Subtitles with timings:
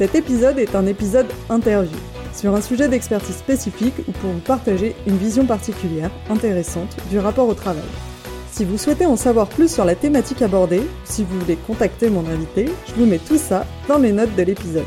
[0.00, 1.98] Cet épisode est un épisode interview,
[2.32, 7.46] sur un sujet d'expertise spécifique ou pour vous partager une vision particulière, intéressante, du rapport
[7.46, 7.84] au travail.
[8.50, 12.26] Si vous souhaitez en savoir plus sur la thématique abordée, si vous voulez contacter mon
[12.26, 14.86] invité, je vous mets tout ça dans les notes de l'épisode.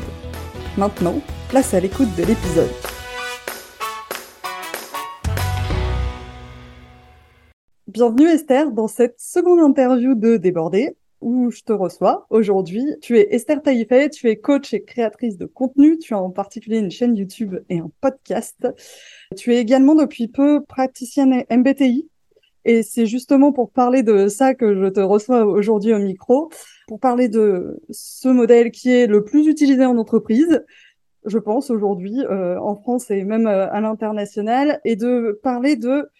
[0.76, 2.70] Maintenant, place à l'écoute de l'épisode.
[7.86, 12.84] Bienvenue Esther dans cette seconde interview de Débordé où je te reçois aujourd'hui.
[13.00, 16.78] Tu es Esther Taïfet, tu es coach et créatrice de contenu, tu as en particulier
[16.78, 18.68] une chaîne YouTube et un podcast.
[19.34, 22.08] Tu es également depuis peu praticienne MBTI
[22.66, 26.50] et c'est justement pour parler de ça que je te reçois aujourd'hui au micro,
[26.88, 30.62] pour parler de ce modèle qui est le plus utilisé en entreprise,
[31.26, 36.10] je pense aujourd'hui euh, en France et même euh, à l'international, et de parler de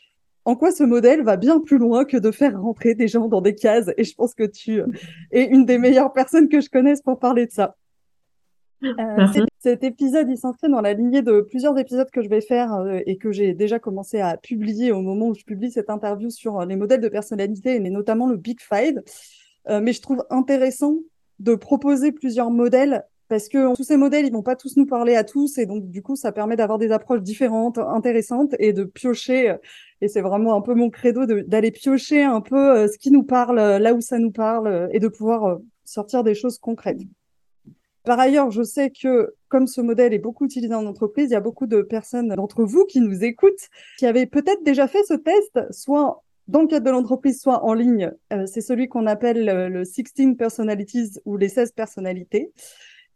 [0.44, 3.40] en quoi ce modèle va bien plus loin que de faire rentrer des gens dans
[3.40, 3.90] des cases?
[3.96, 4.82] Et je pense que tu
[5.30, 7.76] es une des meilleures personnes que je connaisse pour parler de ça.
[8.84, 12.74] Euh, cet épisode, il s'inscrit dans la lignée de plusieurs épisodes que je vais faire
[12.74, 16.30] euh, et que j'ai déjà commencé à publier au moment où je publie cette interview
[16.30, 19.00] sur euh, les modèles de personnalité, mais notamment le Big Five.
[19.68, 20.98] mais je trouve intéressant
[21.38, 25.16] de proposer plusieurs modèles parce que tous ces modèles, ils vont pas tous nous parler
[25.16, 28.84] à tous, et donc du coup, ça permet d'avoir des approches différentes, intéressantes, et de
[28.84, 29.56] piocher.
[30.04, 33.22] Et c'est vraiment un peu mon credo d'aller piocher un peu euh, ce qui nous
[33.22, 37.00] parle, euh, là où ça nous parle, euh, et de pouvoir sortir des choses concrètes.
[38.04, 41.36] Par ailleurs, je sais que comme ce modèle est beaucoup utilisé en entreprise, il y
[41.36, 45.14] a beaucoup de personnes d'entre vous qui nous écoutent, qui avaient peut-être déjà fait ce
[45.14, 48.12] test, soit dans le cadre de l'entreprise, soit en ligne.
[48.44, 52.52] c'est celui qu'on appelle le 16 personalities ou les 16 personnalités.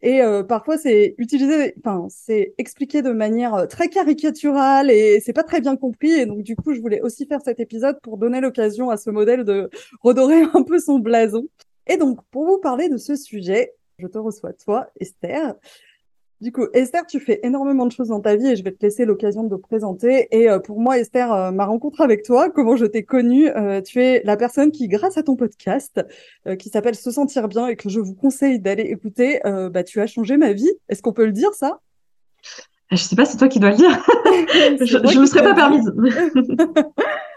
[0.00, 5.32] Et euh, parfois, c'est utilisé, enfin, c'est expliqué de manière euh, très caricaturale et c'est
[5.32, 6.12] pas très bien compris.
[6.12, 9.10] Et donc, du coup, je voulais aussi faire cet épisode pour donner l'occasion à ce
[9.10, 9.70] modèle de
[10.02, 11.48] redorer un peu son blason.
[11.88, 15.54] Et donc, pour vous parler de ce sujet, je te reçois toi, Esther.
[16.40, 18.80] Du coup, Esther, tu fais énormément de choses dans ta vie et je vais te
[18.80, 20.28] laisser l'occasion de te présenter.
[20.30, 23.80] Et euh, pour moi, Esther, euh, ma rencontre avec toi, comment je t'ai connue, euh,
[23.80, 26.00] tu es la personne qui, grâce à ton podcast,
[26.58, 30.06] qui s'appelle Se sentir bien et que je vous conseille d'aller écouter, bah, tu as
[30.06, 30.70] changé ma vie.
[30.88, 31.80] Est-ce qu'on peut le dire, ça?
[32.90, 33.90] Je sais pas, c'est toi qui dois le dire.
[34.86, 35.92] je ne me serais pas permise.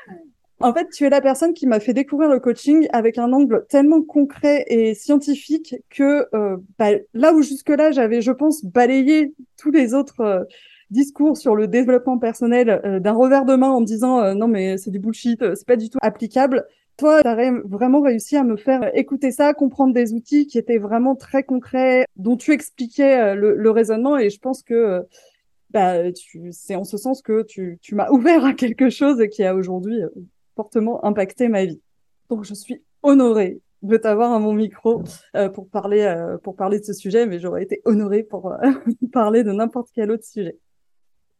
[0.64, 3.66] En fait, tu es la personne qui m'a fait découvrir le coaching avec un angle
[3.70, 9.72] tellement concret et scientifique que euh, bah, là où jusque-là, j'avais, je pense, balayé tous
[9.72, 10.44] les autres euh,
[10.92, 14.78] discours sur le développement personnel euh, d'un revers de main en me disant non mais
[14.78, 16.66] c'est du bullshit, c'est pas du tout applicable.
[16.98, 20.78] Toi, tu as vraiment réussi à me faire écouter ça, comprendre des outils qui étaient
[20.78, 25.04] vraiment très concrets, dont tu expliquais le, raisonnement et je pense que
[25.72, 25.96] bah,
[26.52, 30.02] c'est en ce sens que tu, tu m'as ouvert à quelque chose qui a aujourd'hui
[30.62, 31.82] fortement impacté ma vie.
[32.30, 35.04] Donc je suis honorée de t'avoir à mon micro
[35.36, 38.58] euh, pour parler euh, pour parler de ce sujet, mais j'aurais été honorée pour euh,
[39.12, 40.60] parler de n'importe quel autre sujet.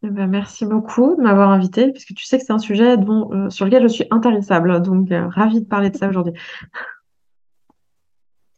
[0.02, 3.48] Eh ben, merci beaucoup de m'avoir invitée, puisque tu sais que c'est un sujet dont,
[3.50, 4.82] sur lequel je suis intarissable.
[4.82, 6.32] Donc, ravie de parler de ça aujourd'hui.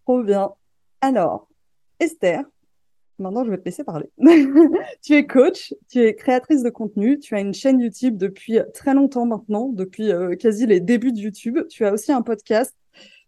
[0.06, 0.52] Trop bien.
[1.02, 1.46] Alors,
[2.00, 2.44] Esther,
[3.18, 4.10] Maintenant, je vais te laisser parler.
[5.02, 8.94] tu es coach, tu es créatrice de contenu, tu as une chaîne YouTube depuis très
[8.94, 11.60] longtemps maintenant, depuis euh, quasi les débuts de YouTube.
[11.68, 12.74] Tu as aussi un podcast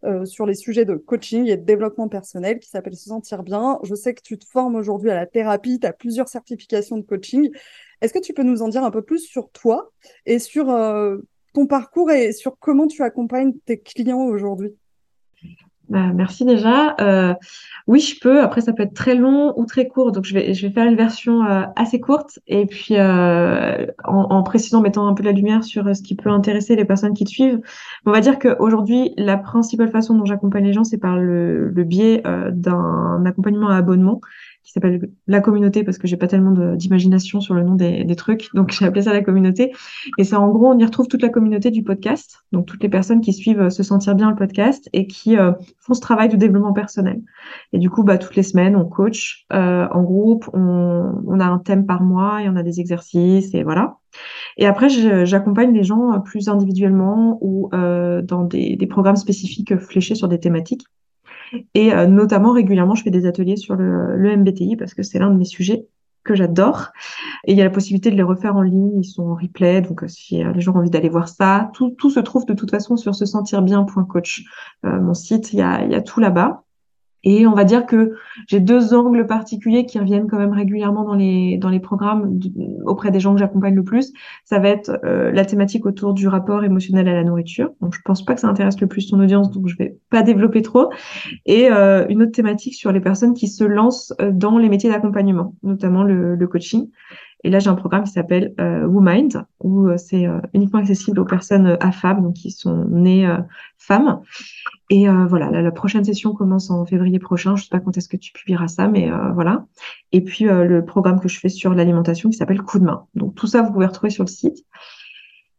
[0.05, 3.79] euh, sur les sujets de coaching et de développement personnel qui s'appelle Se sentir bien.
[3.83, 7.03] Je sais que tu te formes aujourd'hui à la thérapie, tu as plusieurs certifications de
[7.03, 7.51] coaching.
[8.01, 9.91] Est-ce que tu peux nous en dire un peu plus sur toi
[10.27, 11.19] et sur euh,
[11.55, 14.77] ton parcours et sur comment tu accompagnes tes clients aujourd'hui?
[15.89, 16.97] Bah, merci déjà.
[17.01, 17.35] Euh,
[17.87, 18.41] oui, je peux.
[18.41, 20.11] Après, ça peut être très long ou très court.
[20.11, 24.23] Donc, je vais, je vais faire une version euh, assez courte et puis euh, en,
[24.31, 27.25] en, précisant, mettant un peu la lumière sur ce qui peut intéresser les personnes qui
[27.25, 27.61] te suivent.
[28.05, 31.85] On va dire qu'aujourd'hui, la principale façon dont j'accompagne les gens, c'est par le, le
[31.85, 34.21] biais d'un accompagnement à abonnement
[34.67, 38.53] qui s'appelle la communauté parce que j'ai pas tellement d'imagination sur le nom des, trucs,
[38.53, 39.73] donc j'ai appelé ça la communauté.
[40.19, 42.89] Et c'est en gros, on y retrouve toute la communauté du podcast, donc toutes les
[42.89, 46.29] personnes qui suivent euh, Se sentir bien le podcast et qui euh, font ce travail
[46.29, 47.23] de développement personnel.
[47.73, 51.45] Et du coup, bah, toutes les semaines, on coach euh, en groupe, on, on, a
[51.45, 53.99] un thème par mois et on a des exercices et voilà.
[54.57, 54.89] Et après,
[55.27, 60.87] j'accompagne les gens plus individuellement ou dans des, des programmes spécifiques fléchés sur des thématiques.
[61.75, 65.31] Et notamment, régulièrement, je fais des ateliers sur le, le MBTI parce que c'est l'un
[65.31, 65.87] de mes sujets
[66.27, 66.89] que j'adore.
[67.45, 69.81] Et il y a la possibilité de les refaire en ligne, ils sont en replay,
[69.81, 72.45] donc euh, si euh, les gens ont envie d'aller voir ça, tout, tout se trouve
[72.45, 74.45] de toute façon sur se sentir bien.coach.
[74.85, 76.65] Euh, mon site, il y a, il y a tout là-bas.
[77.29, 78.15] Et on va dire que
[78.47, 82.39] j'ai deux angles particuliers qui reviennent quand même régulièrement dans les dans les programmes
[82.85, 84.13] auprès des gens que j'accompagne le plus.
[84.45, 87.73] Ça va être euh, la thématique autour du rapport émotionnel à la nourriture.
[87.81, 90.23] Donc je pense pas que ça intéresse le plus ton audience, donc je vais pas
[90.23, 90.89] développer trop.
[91.47, 94.91] Et euh, une autre thématique sur les personnes qui se lancent euh, dans les métiers
[94.91, 96.91] d'accompagnement, notamment le, le coaching.
[97.45, 101.21] Et là, j'ai un programme qui s'appelle euh, WoMind, où euh, c'est euh, uniquement accessible
[101.21, 103.29] aux personnes euh, AFAB, donc qui sont nées
[103.79, 104.21] femmes.
[104.91, 107.57] Et voilà, la, prochaine session commence en février prochain.
[107.57, 109.67] Je sais pas quand est-ce que tu publieras ça, mais voilà.
[110.13, 113.07] Et puis le programme que je fais sur l'alimentation qui s'appelle Coup de main.
[113.15, 114.65] Donc tout ça, vous pouvez retrouver sur le site.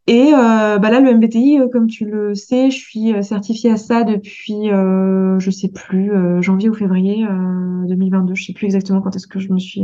[0.08, 4.70] Et bah là, le MBTI, comme tu le sais, je suis certifiée à ça depuis,
[4.70, 7.26] je sais plus, janvier ou février
[7.88, 8.34] 2022.
[8.36, 9.84] Je sais plus exactement quand est-ce que je me suis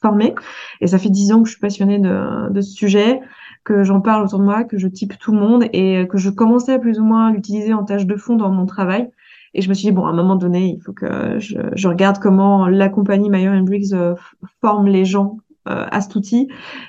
[0.00, 0.34] formée.
[0.80, 3.20] Et ça fait dix ans que je suis passionnée de, de ce sujet,
[3.64, 6.30] que j'en parle autour de moi, que je type tout le monde et que je
[6.30, 9.10] commençais plus ou moins à l'utiliser en tâche de fond dans mon travail.
[9.54, 11.88] Et je me suis dit, bon, à un moment donné, il faut que je, je
[11.88, 14.14] regarde comment la compagnie Meyer Briggs euh,
[14.60, 15.38] forme les gens
[15.68, 16.48] euh, à cet outil,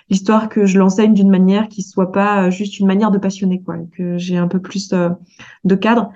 [0.10, 3.78] l'histoire que je l'enseigne d'une manière qui soit pas juste une manière de passionner, quoi,
[3.98, 5.10] que j'ai un peu plus euh,
[5.64, 6.12] de cadre.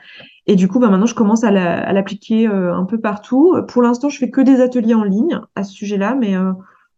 [0.48, 3.56] Et du coup, bah, maintenant, je commence à l'appliquer un peu partout.
[3.68, 6.36] Pour l'instant, je fais que des ateliers en ligne à ce sujet-là, mais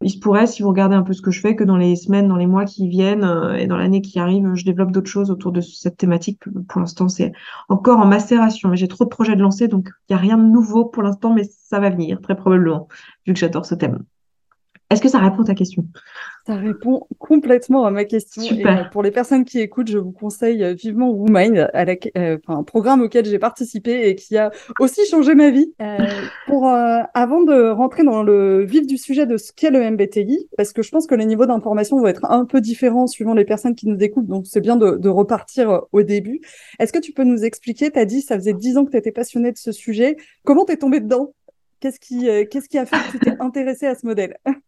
[0.01, 1.95] il se pourrait, si vous regardez un peu ce que je fais, que dans les
[1.95, 5.09] semaines, dans les mois qui viennent euh, et dans l'année qui arrive, je développe d'autres
[5.09, 6.39] choses autour de cette thématique.
[6.67, 7.31] Pour l'instant, c'est
[7.67, 10.37] encore en macération, mais j'ai trop de projets de lancer, donc il n'y a rien
[10.37, 12.87] de nouveau pour l'instant, mais ça va venir, très probablement,
[13.25, 14.03] vu que j'adore ce thème.
[14.89, 15.85] Est-ce que ça répond à ta question?
[16.47, 18.41] Ça répond complètement à ma question.
[18.41, 18.79] Super.
[18.79, 21.85] Euh, pour les personnes qui écoutent, je vous conseille euh, vivement WoMind, à
[22.17, 25.73] euh, un programme auquel j'ai participé et qui a aussi changé ma vie.
[26.45, 30.71] pour avant de rentrer dans le vif du sujet de ce qu'est le MBTI, parce
[30.71, 33.75] que je pense que les niveaux d'information vont être un peu différents suivant les personnes
[33.75, 36.39] qui nous écoutent, donc c'est bien de, de, repartir au début.
[36.79, 38.97] Est-ce que tu peux nous expliquer Tu as dit ça faisait dix ans que tu
[38.97, 40.15] étais passionné de ce sujet.
[40.45, 41.33] Comment t'es tombé dedans?
[41.81, 44.37] Qu'est-ce qui, qu'est-ce qui a fait que tu t'es intéressé à ce modèle?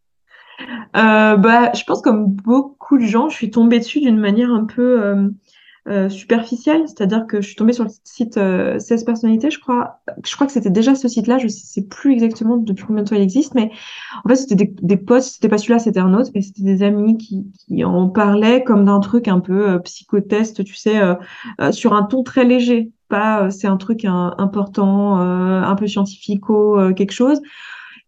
[0.96, 4.66] euh, bah, je pense comme beaucoup de gens, je suis tombée dessus d'une manière un
[4.66, 5.30] peu euh,
[5.88, 10.02] euh, superficielle, c'est-à-dire que je suis tombée sur le site 16 personnalités, je crois.
[10.26, 13.16] Je crois que c'était déjà ce site-là, je sais plus exactement depuis combien de temps
[13.16, 13.72] il existe, mais
[14.24, 16.84] en fait c'était des, des potes, c'était pas celui-là, c'était un autre, mais c'était des
[16.84, 21.00] amis qui, qui en parlaient comme d'un truc un peu psychotest, tu sais,
[21.72, 22.92] sur un ton très léger.
[23.08, 27.42] Pas c'est un truc important, un peu scientifico, quelque chose.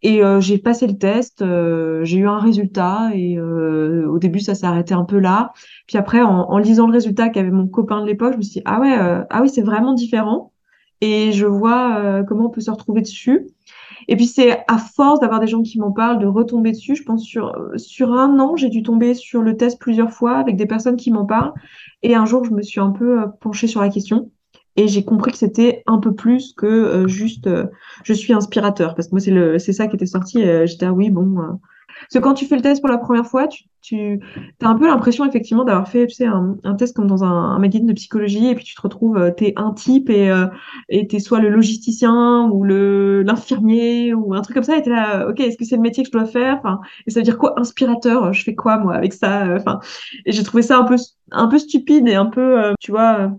[0.03, 4.39] Et euh, j'ai passé le test, euh, j'ai eu un résultat et euh, au début
[4.39, 5.53] ça s'est arrêté un peu là.
[5.87, 8.53] Puis après en, en lisant le résultat qu'avait mon copain de l'époque, je me suis
[8.53, 8.95] dit ah ouais
[9.29, 10.53] ah oui c'est vraiment différent
[11.01, 13.47] et je vois comment on peut se retrouver dessus.
[14.07, 16.95] Et puis c'est à force d'avoir des gens qui m'en parlent, de retomber dessus.
[16.95, 20.55] Je pense sur sur un an j'ai dû tomber sur le test plusieurs fois avec
[20.55, 21.53] des personnes qui m'en parlent.
[22.01, 24.31] Et un jour je me suis un peu penchée sur la question
[24.75, 27.65] et j'ai compris que c'était un peu plus que euh, juste euh,
[28.03, 28.95] je suis inspirateur.
[28.95, 31.35] Parce que moi c'est le c'est ça qui était sorti euh, j'étais ah oui bon
[31.35, 34.19] parce que quand tu fais le test pour la première fois tu tu
[34.61, 37.51] as un peu l'impression effectivement d'avoir fait tu sais un, un, test comme dans un,
[37.51, 40.33] un, magazine de psychologie et puis tu te retrouves t'es un type et
[40.89, 44.89] et t'es soit le logisticien ou le l'infirmier ou un truc comme ça et t'es
[44.89, 46.59] là ok est-ce que c'est le métier que je dois faire?
[46.59, 47.59] Enfin et ça veut dire quoi?
[47.59, 48.33] Inspirateur?
[48.33, 49.45] Je fais quoi moi avec ça?
[49.55, 49.79] Enfin
[50.25, 50.95] et j'ai trouvé ça un peu
[51.31, 53.31] un peu stupide et un peu tu vois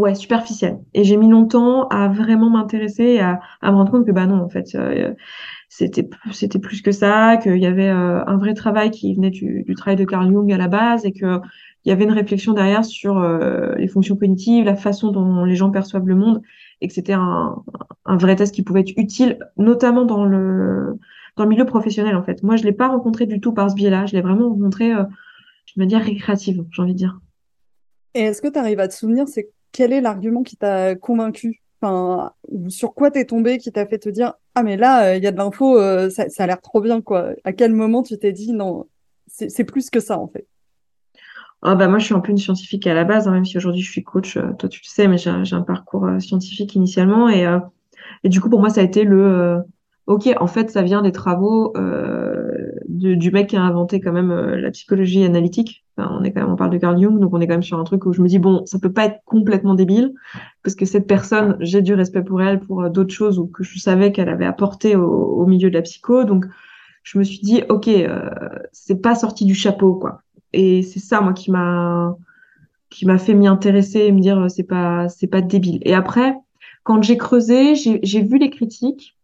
[0.00, 0.80] ouais, superficielle.
[0.94, 4.26] Et j'ai mis longtemps à vraiment m'intéresser et à, à, me rendre compte que bah
[4.26, 5.14] non, en fait, euh,
[5.68, 9.64] c'était c'était plus que ça, qu'il y avait euh, un vrai travail qui venait du,
[9.76, 11.38] travail de Carl Jung à la base et que
[11.84, 15.54] il y avait une réflexion derrière sur euh, les fonctions cognitives, la façon dont les
[15.54, 16.42] gens perçoivent le monde
[16.82, 17.56] et que c'était un,
[18.04, 20.98] un vrai test qui pouvait être utile, notamment dans le
[21.36, 22.42] dans le milieu professionnel en fait.
[22.42, 24.06] Moi, je l'ai pas rencontré du tout par ce biais-là.
[24.06, 25.04] Je l'ai vraiment rencontré d'une
[25.76, 27.20] manière récréative, j'ai envie de dire.
[28.14, 31.62] Et est-ce que tu arrives à te souvenir, c'est quel est l'argument qui t'a convaincu?
[31.80, 32.32] Enfin,
[32.68, 35.26] Sur quoi t'es tombé qui t'a fait te dire Ah, mais là, euh, il y
[35.26, 37.30] a de l'info, euh, ça, ça, a l'air trop bien, quoi.
[37.44, 38.86] À quel moment tu t'es dit Non,
[39.26, 40.46] c'est plus que ça, en fait?
[41.62, 43.58] Ah bah moi, je suis un peu une scientifique à la base, hein, même si
[43.58, 44.36] aujourd'hui je suis coach.
[44.36, 47.28] Euh, toi, tu le sais, mais j'ai un parcours scientifique initialement.
[47.28, 47.46] Et,
[48.24, 49.62] et du coup, pour moi, ça a été le
[50.10, 54.32] Ok, en fait, ça vient des travaux euh, du mec qui a inventé quand même
[54.32, 55.84] euh, la psychologie analytique.
[55.98, 57.78] On est quand même, on parle de Carl Jung, donc on est quand même sur
[57.78, 60.12] un truc où je me dis bon, ça peut pas être complètement débile
[60.64, 63.62] parce que cette personne, j'ai du respect pour elle pour euh, d'autres choses ou que
[63.62, 66.24] je savais qu'elle avait apporté au, au, milieu de la psycho.
[66.24, 66.44] Donc,
[67.04, 68.30] je me suis dit ok, euh,
[68.72, 70.22] c'est pas sorti du chapeau quoi.
[70.52, 72.16] Et c'est ça moi qui m'a
[72.88, 75.78] qui m'a fait m'y intéresser et me dire c'est pas c'est pas débile.
[75.82, 76.34] Et après
[76.82, 79.16] quand j'ai creusé, j'ai vu les critiques.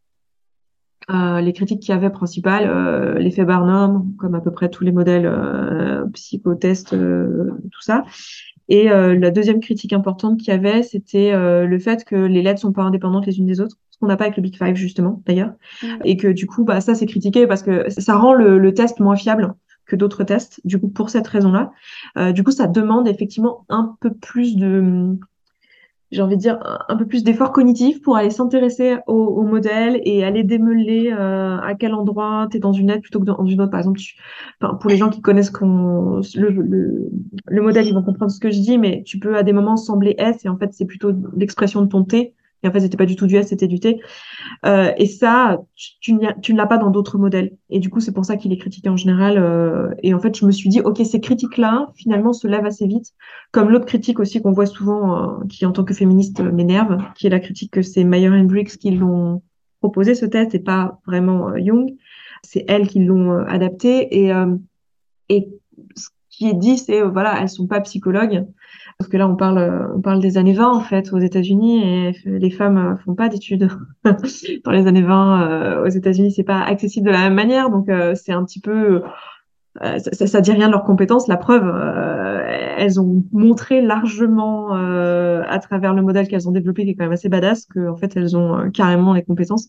[1.08, 4.82] Euh, les critiques qu'il y avait principales, euh, l'effet Barnum, comme à peu près tous
[4.82, 8.04] les modèles euh, psychotests, euh, tout ça.
[8.68, 12.60] Et euh, la deuxième critique importante qu'il y avait, c'était le fait que les lettres
[12.60, 14.74] sont pas indépendantes les unes des autres, ce qu'on n'a pas avec le Big Five
[14.74, 15.86] justement, d'ailleurs, mm.
[16.04, 18.98] et que du coup, bah ça c'est critiqué parce que ça rend le, le test
[18.98, 19.54] moins fiable
[19.86, 20.60] que d'autres tests.
[20.64, 21.70] Du coup, pour cette raison-là,
[22.32, 25.16] du coup, ça demande effectivement un peu plus de
[26.12, 26.58] j'ai envie de dire,
[26.88, 31.58] un, peu plus d'effort cognitif pour aller s'intéresser au, au, modèle et aller démêler euh,
[31.58, 33.70] à quel endroit tu es dans une lettre plutôt que dans une autre.
[33.70, 34.14] Par exemple, tu,
[34.60, 37.10] pour les gens qui connaissent le, le,
[37.46, 39.76] le, modèle, ils vont comprendre ce que je dis, mais tu peux à des moments
[39.76, 42.96] sembler S et en fait, c'est plutôt l'expression de ton T et en fait, c'était
[42.96, 44.00] pas du tout du S, c'était du T.
[44.64, 47.56] Euh, et ça, tu, tu ne l'as pas dans d'autres modèles.
[47.70, 49.36] Et du coup, c'est pour ça qu'il est critiqué en général.
[49.38, 52.86] Euh, et en fait, je me suis dit, OK, ces critiques-là, finalement, se lèvent assez
[52.86, 53.12] vite.
[53.52, 57.26] Comme l'autre critique aussi qu'on voit souvent, euh, qui en tant que féministe m'énerve, qui
[57.26, 59.42] est la critique que c'est Meyer and Briggs qui l'ont
[59.80, 61.94] proposé, ce test, et pas vraiment euh, Jung.
[62.42, 64.24] C'est elles qui l'ont euh, adapté.
[64.24, 64.32] Et,
[65.28, 65.48] et
[65.94, 68.46] ce qui est dit, c'est, voilà, elles sont pas psychologues.
[68.98, 72.12] Parce que là, on parle, on parle des années 20 en fait aux États-Unis et
[72.24, 73.68] les femmes font pas d'études
[74.04, 76.32] dans les années 20 euh, aux États-Unis.
[76.32, 79.02] C'est pas accessible de la même manière, donc euh, c'est un petit peu
[79.82, 81.28] euh, ça, ça, dit rien de leurs compétences.
[81.28, 82.42] La preuve, euh,
[82.78, 87.04] elles ont montré largement euh, à travers le modèle qu'elles ont développé, qui est quand
[87.04, 89.68] même assez badass, que en fait elles ont carrément les compétences.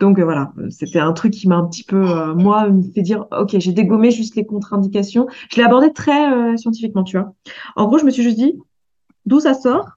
[0.00, 3.72] Donc voilà, c'était un truc qui m'a un petit peu, moi, fait dire, ok, j'ai
[3.72, 5.26] dégommé juste les contre-indications.
[5.50, 7.32] Je l'ai abordé très scientifiquement, tu vois.
[7.76, 8.58] En gros, je me suis juste dit,
[9.26, 9.90] d'où ça sort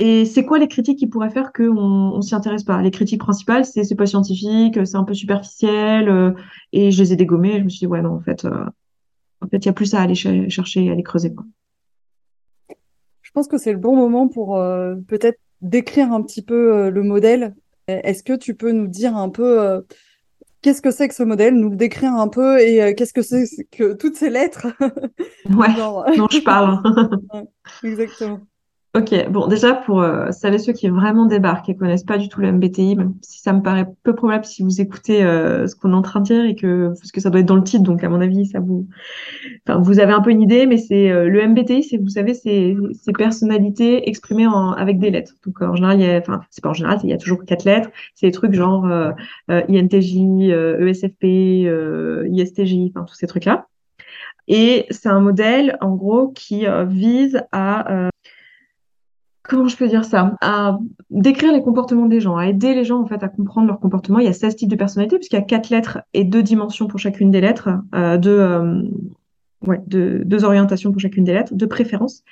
[0.00, 2.82] et c'est quoi les critiques qui pourraient faire qu'on on, s'y intéresse pas?
[2.82, 6.34] Les critiques principales, c'est c'est pas scientifique, c'est un peu superficiel,
[6.72, 7.60] et je les ai dégommées.
[7.60, 8.44] je me suis dit ouais non en fait,
[9.44, 11.32] en fait, il y a plus à aller chercher, à aller creuser.
[13.22, 16.90] Je pense que c'est le bon moment pour euh, peut-être décrire un petit peu euh,
[16.90, 17.54] le modèle.
[17.88, 19.82] Est-ce que tu peux nous dire un peu euh,
[20.62, 23.44] qu'est-ce que c'est que ce modèle, nous le décrire un peu et qu'est-ce que c'est
[23.70, 24.66] que toutes ces lettres?
[25.50, 25.68] Ouais,
[26.16, 26.80] dont je parle.
[27.82, 28.40] exactement.
[28.96, 32.28] Ok, bon, déjà pour euh, celles et ceux qui vraiment débarquent et connaissent pas du
[32.28, 35.74] tout le MBTI, même si ça me paraît peu probable si vous écoutez euh, ce
[35.74, 37.64] qu'on est en train de dire et que parce que ça doit être dans le
[37.64, 38.86] titre, donc à mon avis ça vous,
[39.66, 42.34] enfin vous avez un peu une idée, mais c'est euh, le MBTI, c'est vous savez
[42.34, 45.34] c'est ces personnalités exprimées en, avec des lettres.
[45.44, 47.44] Donc en général, il y a, enfin c'est pas en général, il y a toujours
[47.44, 47.90] quatre lettres.
[48.14, 48.86] C'est des trucs genre
[49.48, 51.24] INTJ, ESFP,
[52.30, 53.66] ISTJ, enfin tous ces trucs là.
[54.46, 58.10] Et c'est un modèle en gros qui vise à
[59.44, 60.78] comment je peux dire ça, à
[61.10, 64.18] décrire les comportements des gens, à aider les gens en fait à comprendre leur comportement.
[64.18, 66.86] Il y a 16 types de personnalités puisqu'il y a quatre lettres et deux dimensions
[66.86, 68.82] pour chacune des lettres, euh, deux, euh,
[69.86, 72.24] deux, orientations pour chacune des lettres, deux préférences.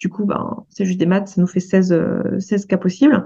[0.00, 1.98] Du coup, ben, c'est juste des maths, ça nous fait 16,
[2.40, 3.24] 16 cas possibles.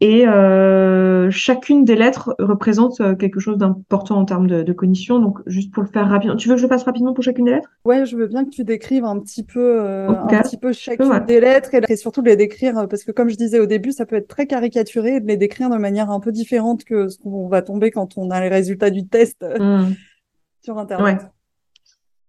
[0.00, 5.18] Et euh, chacune des lettres représente euh, quelque chose d'important en termes de, de, cognition.
[5.18, 7.52] Donc, juste pour le faire rapidement, tu veux que je passe rapidement pour chacune des
[7.52, 7.70] lettres?
[7.86, 11.18] Ouais, je veux bien que tu décrives un petit peu, euh, un petit peu chacune
[11.26, 13.64] des lettres et, et, surtout de les décrire euh, parce que, comme je disais au
[13.64, 16.84] début, ça peut être très caricaturé et de les décrire de manière un peu différente
[16.84, 19.92] que ce qu'on va tomber quand on a les résultats du test mmh.
[20.62, 21.22] sur Internet.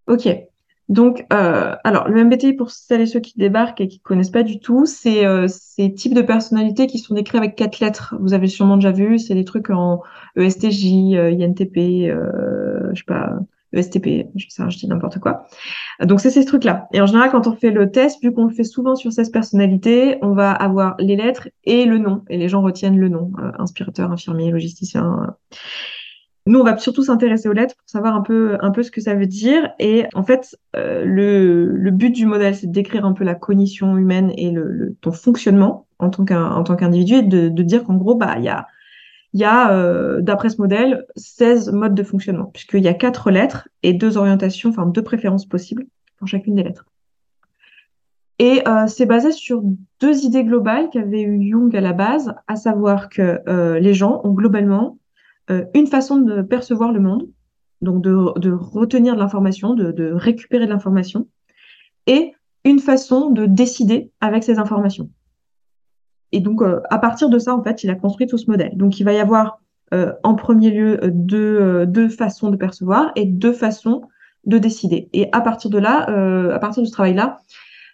[0.08, 0.14] Ouais.
[0.16, 0.48] Ok.
[0.89, 4.44] Donc, euh, alors, le MBTI, pour celles et ceux qui débarquent et qui connaissent pas
[4.44, 8.15] du tout, c'est euh, ces types de personnalités qui sont décrits avec quatre lettres.
[8.20, 10.01] Vous avez sûrement déjà vu, c'est des trucs en
[10.38, 13.34] ESTJ, euh, INTP, euh, je sais pas,
[13.74, 15.46] ESTP, je sais, je dis n'importe quoi.
[16.01, 16.88] Donc, c'est ces trucs-là.
[16.94, 19.29] Et en général, quand on fait le test, vu qu'on le fait souvent sur 16
[19.29, 22.24] personnalités, on va avoir les lettres et le nom.
[22.29, 23.34] Et les gens retiennent le nom.
[23.60, 25.36] Inspirateur, infirmier, logisticien.
[26.48, 29.01] Nous, on va surtout s'intéresser aux lettres pour savoir un peu, un peu ce que
[29.01, 29.70] ça veut dire.
[29.80, 33.36] Et en fait, euh, le, le, but du modèle, c'est de décrire un peu la
[33.36, 38.16] cognition humaine et le, ton fonctionnement en tant qu'individu et de, de dire qu'en gros,
[38.16, 38.66] bah, il y a,
[39.34, 43.68] y a euh, d'après ce modèle, 16 modes de fonctionnement, puisqu'il y a quatre lettres
[43.84, 45.86] et deux orientations, enfin deux préférences possibles
[46.18, 46.86] pour chacune des lettres.
[48.39, 49.63] Et euh, c'est basé sur
[50.00, 53.42] deux idées globales qu'avait eu Jung à la base, à savoir que
[53.80, 54.98] les gens ont globalement
[55.50, 57.30] euh, une façon de percevoir le monde,
[57.82, 61.27] donc de, retenir de l'information, de, récupérer de l'information,
[62.06, 62.34] et
[62.66, 65.10] une façon de décider avec ces informations.
[66.34, 68.75] Et donc, euh, à partir de ça, en fait, il a construit tout ce modèle.
[68.75, 69.62] Donc, il va y avoir
[69.94, 74.01] euh, en premier lieu deux, façons de percevoir et deux façons
[74.46, 75.10] de décider.
[75.13, 76.04] Et à partir de là,
[76.54, 77.38] à partir de ce travail-là,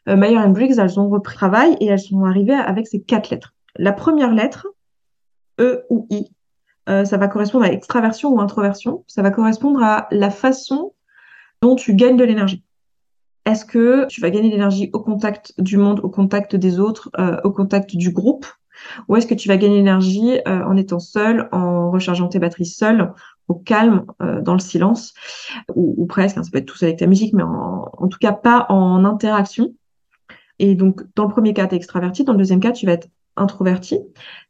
[0.08, 3.54] Meyer et Briggs, elles ont repris travail et elles sont arrivées avec ces quatre lettres.
[3.78, 4.68] La première lettre,
[5.60, 6.32] E ou I,
[6.90, 9.04] euh, ça va correspondre à extraversion ou introversion.
[9.08, 10.94] Ça va correspondre à la façon
[11.62, 12.64] dont tu gagnes de l'énergie.
[13.46, 17.10] Est-ce que tu vas gagner de l'énergie au contact du monde, au contact des autres,
[17.20, 18.46] euh, au contact du groupe?
[19.08, 22.66] Ou est-ce que tu vas gagner l'énergie euh, en étant seul, en rechargeant tes batteries
[22.66, 23.14] seul,
[23.48, 24.06] au calme,
[24.42, 25.14] dans le silence,
[25.76, 28.18] ou, presque, hein, ça peut être tout seul avec ta musique, mais en, en tout
[28.18, 29.74] cas pas en interaction.
[30.60, 32.94] Et donc, dans le premier cas, tu es extraverti, dans le deuxième cas, tu vas
[32.94, 34.00] être introverti.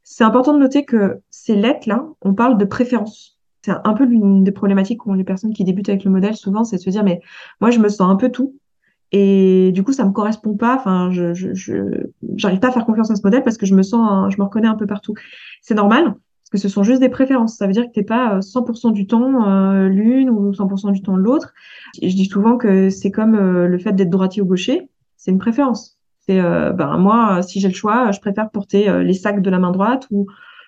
[0.02, 3.38] C'est important de noter que ces lettres-là, on parle de préférence.
[3.62, 6.64] C'est un peu l'une des problématiques qu'ont les personnes qui débutent avec le modèle, souvent,
[6.64, 7.20] c'est de se dire, mais
[7.60, 8.56] moi, je me sens un peu tout.
[9.16, 10.74] Et du coup, ça me correspond pas.
[10.74, 11.32] Enfin, je,
[12.36, 14.44] j'arrive pas à faire confiance à ce modèle parce que je me sens, je me
[14.44, 15.14] reconnais un peu partout.
[15.62, 17.56] C'est normal parce que ce sont juste des préférences.
[17.56, 21.00] Ça veut dire que t'es pas 100% euh, du temps euh, l'une ou 100% du
[21.00, 21.54] temps l'autre.
[22.02, 24.88] Je dis souvent que c'est comme euh, le fait d'être droitier ou gaucher.
[25.16, 25.96] C'est une préférence.
[26.26, 29.72] C'est ben moi, si j'ai le choix, je préfère porter les sacs de la main
[29.72, 30.26] droite ou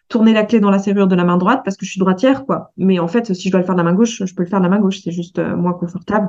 [0.09, 2.45] tourner la clé dans la serrure de la main droite parce que je suis droitière,
[2.45, 2.73] quoi.
[2.77, 4.49] Mais en fait, si je dois le faire de la main gauche, je peux le
[4.49, 5.01] faire de la main gauche.
[5.03, 6.29] C'est juste moins confortable.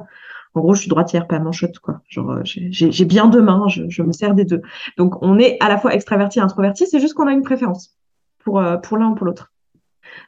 [0.57, 2.01] En gros, je suis droitière, pas manchotte, quoi.
[2.10, 4.62] Genre, euh, j'ai bien deux mains, je, me sers des deux.
[4.98, 7.96] Donc, on est à la fois extraverti et introverti, c'est juste qu'on a une préférence
[8.39, 9.51] pour, euh, pour l'un ou pour l'autre.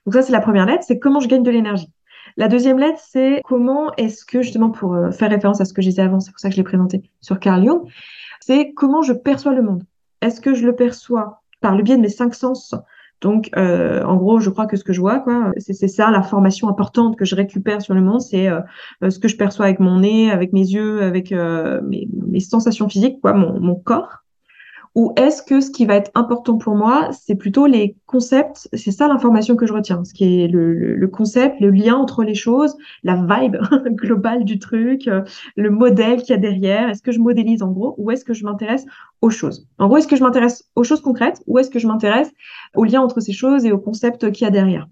[0.05, 1.91] Donc, ça, c'est la première lettre, c'est comment je gagne de l'énergie.
[2.37, 5.81] La deuxième lettre, c'est comment est-ce que, justement, pour euh, faire référence à ce que
[5.81, 7.81] je disais avant, c'est pour ça que je l'ai présenté sur Carl Jung,
[8.39, 9.83] c'est comment je perçois le monde.
[10.21, 12.75] Est-ce que je le perçois par le biais de mes cinq sens?
[13.21, 16.69] Donc, euh, en gros, je crois que ce que je vois, quoi, c'est ça l'information
[16.69, 18.61] importante que je récupère sur le monde, c'est euh,
[19.09, 23.33] ce que je perçois avec mon nez, avec mes yeux, avec mes, sensations physiques, quoi,
[23.33, 24.23] mon corps.
[24.95, 28.91] Ou est-ce que ce qui va être important pour moi, c'est plutôt les concepts, c'est
[28.91, 32.75] ça l'information que je retiens, ce qui est le, concept, le lien entre les choses,
[33.03, 33.57] la vibe
[33.91, 35.21] globale du truc, euh,
[35.55, 38.33] le modèle qu'il y a derrière, est-ce que je modélise en gros, ou est-ce que
[38.33, 38.85] je m'intéresse
[39.21, 39.67] aux choses?
[39.77, 42.31] En gros, est-ce que je m'intéresse aux choses concrètes, ou est-ce que je m'intéresse
[42.75, 44.87] au lien entre ces choses et au concept qu'il y a derrière?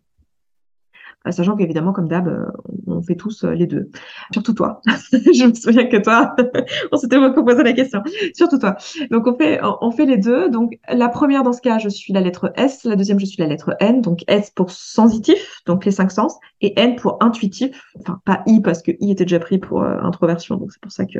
[1.30, 2.46] Sachant qu'évidemment, comme d'hab, euh,
[2.88, 3.90] on fait tous euh, les deux.
[4.32, 4.82] Surtout toi.
[5.12, 6.36] je me souviens que toi,
[6.92, 8.02] on s'était beaucoup posé la question.
[8.34, 8.76] Surtout toi.
[9.12, 10.50] Donc, on fait, on fait les deux.
[10.50, 12.84] Donc, la première, dans ce cas, je suis la lettre S.
[12.84, 14.02] La deuxième, je suis la lettre N.
[14.02, 17.70] Donc, S pour sensitif, donc les cinq sens, et N pour intuitif.
[18.00, 20.56] Enfin, pas I, parce que I était déjà pris pour introversion.
[20.56, 21.20] Donc, c'est pour ça que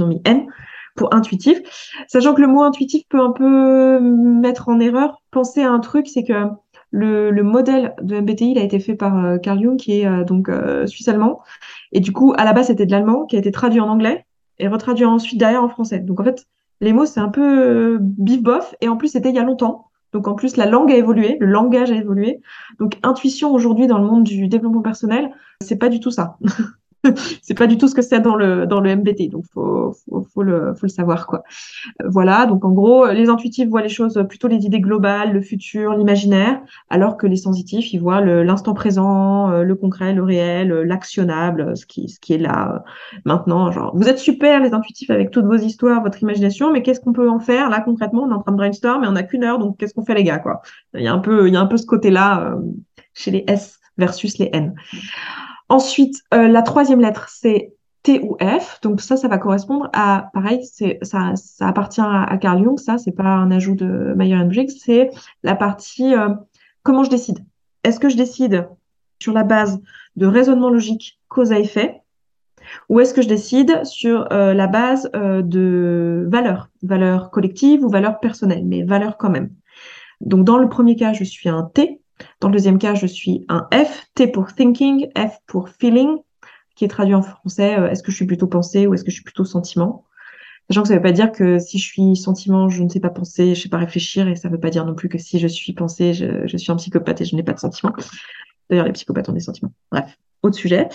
[0.00, 0.46] ont mis N
[0.96, 1.60] pour intuitif.
[2.08, 5.22] Sachant que le mot intuitif peut un peu mettre en erreur.
[5.30, 6.32] Penser à un truc, c'est que
[6.90, 10.06] le, le, modèle de MBTI il a été fait par euh, Carl Jung, qui est
[10.06, 11.40] euh, donc euh, suisse-allemand.
[11.92, 14.24] Et du coup, à la base, c'était de l'allemand, qui a été traduit en anglais
[14.58, 16.00] et retraduit ensuite derrière en français.
[16.00, 16.46] Donc en fait,
[16.80, 18.74] les mots, c'est un peu bif-bof.
[18.80, 19.86] Et en plus, c'était il y a longtemps.
[20.12, 22.40] Donc en plus, la langue a évolué, le langage a évolué.
[22.78, 26.38] Donc intuition aujourd'hui dans le monde du développement personnel, c'est pas du tout ça.
[27.42, 30.26] c'est pas du tout ce que c'est dans le dans le MBT, donc faut faut,
[30.34, 31.42] faut le faut le savoir quoi.
[32.02, 35.40] Euh, voilà, donc en gros, les intuitifs voient les choses plutôt les idées globales, le
[35.40, 40.72] futur, l'imaginaire, alors que les sensitifs ils voient l'instant présent, euh, le concret, le réel,
[40.72, 42.84] euh, l'actionnable, ce qui ce qui est là
[43.24, 43.70] maintenant.
[43.70, 47.12] Genre, vous êtes super les intuitifs avec toutes vos histoires, votre imagination, mais qu'est-ce qu'on
[47.12, 47.70] peut en faire?
[47.70, 49.94] Là concrètement On est en train de brainstorm, mais on a qu'une heure, donc qu'est-ce
[49.94, 50.62] qu'on fait les gars quoi?
[50.94, 52.56] Il y a un peu il y a un peu ce côté là
[53.14, 54.74] chez les S versus les N.
[55.68, 58.80] Ensuite, euh, la troisième lettre, c'est T ou F.
[58.82, 60.64] Donc ça, ça va correspondre à, pareil,
[61.02, 65.10] ça, ça appartient à, Carl Jung, ça, c'est pas un ajout de Meyer Briggs, c'est
[65.42, 66.30] la partie euh,
[66.82, 67.44] comment je décide?
[67.84, 68.68] Est-ce que je décide
[69.20, 69.80] sur la base
[70.16, 72.02] de raisonnement logique cause à effet
[72.88, 78.20] ou est-ce que je décide sur euh, la base de valeurs, valeurs collectives ou valeurs
[78.20, 79.50] personnelles, mais valeurs quand même?
[80.20, 82.00] Donc dans le premier cas, je suis un T,
[82.40, 86.18] dans le deuxième cas, je suis un F, T pour thinking, F pour feeling,
[86.74, 89.10] qui est traduit en français, euh, est-ce que je suis plutôt pensée ou est-ce que
[89.10, 90.04] je suis plutôt sentiment?
[90.70, 93.00] Sachant que ça ne veut pas dire que si je suis sentiment, je ne sais
[93.00, 95.08] pas penser, je ne sais pas réfléchir, et ça ne veut pas dire non plus
[95.08, 97.58] que si je suis pensée, je, je suis un psychopathe et je n'ai pas de
[97.58, 97.92] sentiment.
[98.68, 99.72] D'ailleurs, les psychopathes ont des sentiments.
[99.90, 100.88] Bref autre sujet.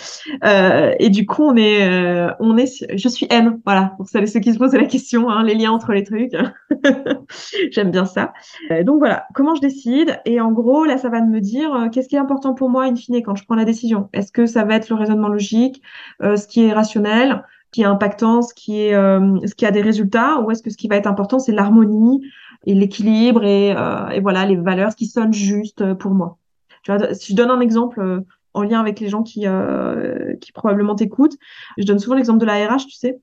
[0.44, 4.28] Euh, et du coup, on est, euh, on est, je suis M, voilà, pour celles
[4.28, 6.32] ceux qui se posent la question, hein, les liens entre les trucs.
[7.70, 8.32] J'aime bien ça.
[8.70, 10.18] Euh, donc voilà, comment je décide?
[10.24, 12.84] Et en gros, là, ça va me dire euh, qu'est-ce qui est important pour moi
[12.84, 14.08] in fine quand je prends la décision?
[14.12, 15.82] Est-ce que ça va être le raisonnement logique,
[16.22, 19.72] euh, ce qui est rationnel, ce qui est impactant, ce qui est, ce qui a
[19.72, 22.24] des résultats, ou est-ce que ce qui va être important, c'est l'harmonie
[22.66, 26.38] et l'équilibre et, et voilà les valeurs, qui sonnent juste pour moi?
[26.84, 28.22] Tu vois, si je donne un exemple
[28.54, 31.36] en lien avec les gens qui, euh, qui probablement t'écoutent.
[31.76, 33.20] Je donne souvent l'exemple de la RH, tu sais,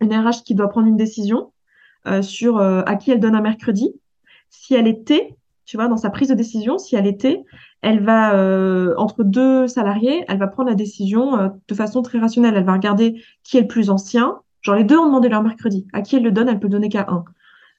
[0.00, 1.52] une RH qui doit prendre une décision
[2.06, 3.94] euh, sur euh, à qui elle donne un mercredi.
[4.50, 7.44] Si elle était, tu vois, dans sa prise de décision, si elle était,
[7.80, 8.34] elle va,
[8.96, 12.54] entre deux salariés, elle va prendre la décision de façon très rationnelle.
[12.56, 14.38] Elle va regarder qui est le plus ancien.
[14.62, 15.86] Genre, les deux ont demandé leur mercredi.
[15.92, 17.24] À qui elle le donne, elle peut donner qu'à un.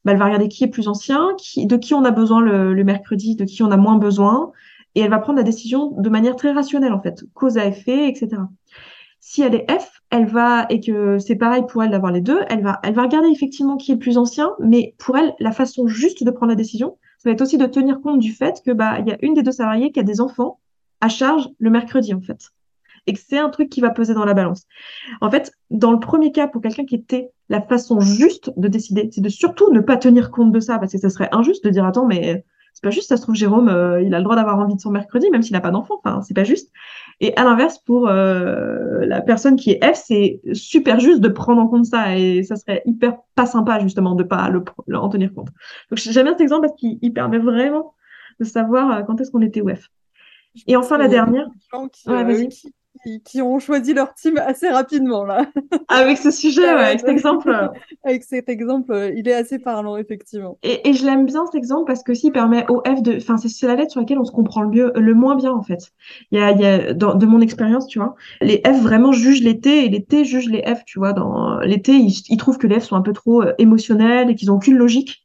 [0.04, 3.36] Bah, elle va regarder qui est plus ancien, de qui on a besoin le mercredi,
[3.36, 4.52] de qui on a moins besoin,
[4.96, 8.08] et elle va prendre la décision de manière très rationnelle, en fait, cause à effet,
[8.10, 8.42] etc.
[9.20, 12.40] Si elle est F, elle va, et que c'est pareil pour elle d'avoir les deux,
[12.50, 15.88] elle va, elle va regarder effectivement qui est plus ancien, mais pour elle, la façon
[15.88, 18.72] juste de prendre la décision, ça va être aussi de tenir compte du fait que
[18.72, 20.60] bah il y a une des deux salariés qui a des enfants
[21.02, 22.52] à charge le mercredi en fait
[23.08, 24.66] et que c'est un truc qui va peser dans la balance.
[25.22, 29.10] En fait, dans le premier cas, pour quelqu'un qui était la façon juste de décider,
[29.12, 31.70] c'est de surtout ne pas tenir compte de ça, parce que ça serait injuste de
[31.70, 34.36] dire attends, mais c'est pas juste, ça se trouve Jérôme, euh, il a le droit
[34.36, 36.74] d'avoir envie de son mercredi, même s'il n'a pas d'enfant, enfin, c'est pas juste.
[37.22, 41.62] Et à l'inverse, pour euh, la personne qui est F, c'est super juste de prendre
[41.62, 44.62] en compte ça, et ça serait hyper pas sympa justement de pas le,
[44.94, 45.48] en tenir compte.
[45.90, 47.94] Donc j'aime bien cet exemple parce qu'il permet vraiment
[48.42, 49.88] de savoir euh, quand est-ce qu'on était F.
[50.68, 51.48] Et enfin la dernière.
[52.08, 52.26] ouais,
[53.24, 55.46] qui, ont choisi leur team assez rapidement là.
[55.88, 57.72] Avec ce sujet, avec cet exemple.
[58.04, 60.58] avec cet exemple, il est assez parlant effectivement.
[60.64, 63.38] Et, et je l'aime bien cet exemple parce que s'il permet au F de, enfin
[63.38, 65.92] c'est la lettre sur laquelle on se comprend le mieux, le moins bien en fait.
[66.32, 69.12] Il y a, il y a dans, de mon expérience, tu vois, les F vraiment
[69.12, 71.14] jugent les T et les T jugent les F, tu vois.
[71.14, 74.30] Dans les T, ils, ils trouvent que les F sont un peu trop euh, émotionnels
[74.30, 75.25] et qu'ils ont aucune logique.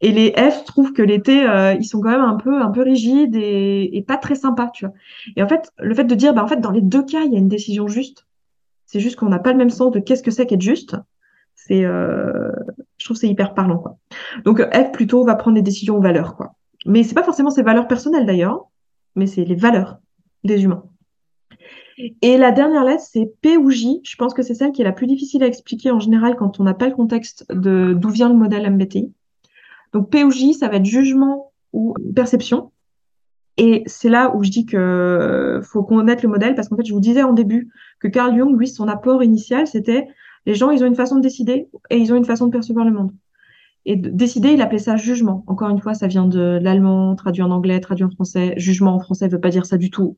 [0.00, 2.82] Et les F trouvent que T, euh, ils sont quand même un peu, un peu
[2.82, 4.94] rigides et, pas très sympas, tu vois.
[5.36, 7.32] Et en fait, le fait de dire, bah, en fait, dans les deux cas, il
[7.32, 8.26] y a une décision juste.
[8.86, 10.96] C'est juste qu'on n'a pas le même sens de qu'est-ce que c'est qu'être juste.
[11.54, 12.50] C'est, euh,
[12.98, 13.96] je trouve c'est hyper parlant, quoi.
[14.44, 16.54] Donc, F plutôt va prendre des décisions aux valeurs, quoi.
[16.86, 18.66] Mais c'est pas forcément ses valeurs personnelles d'ailleurs,
[19.16, 19.98] mais c'est les valeurs
[20.44, 20.84] des humains.
[22.22, 24.00] Et la dernière lettre, c'est P ou J.
[24.04, 26.60] Je pense que c'est celle qui est la plus difficile à expliquer en général quand
[26.60, 29.12] on n'a pas le contexte d'où vient le modèle MBTI.
[29.94, 32.72] Donc P ou J, ça va être jugement ou perception.
[33.56, 36.92] Et c'est là où je dis que faut connaître le modèle parce qu'en fait, je
[36.92, 40.08] vous disais en début que Carl Jung, lui, son apport initial, c'était
[40.46, 42.84] les gens, ils ont une façon de décider et ils ont une façon de percevoir
[42.84, 43.12] le monde.
[43.86, 45.44] Et de décider, il appelait ça jugement.
[45.46, 48.54] Encore une fois, ça vient de l'allemand, traduit en anglais, traduit en français.
[48.56, 50.16] Jugement en français ne veut pas dire ça du tout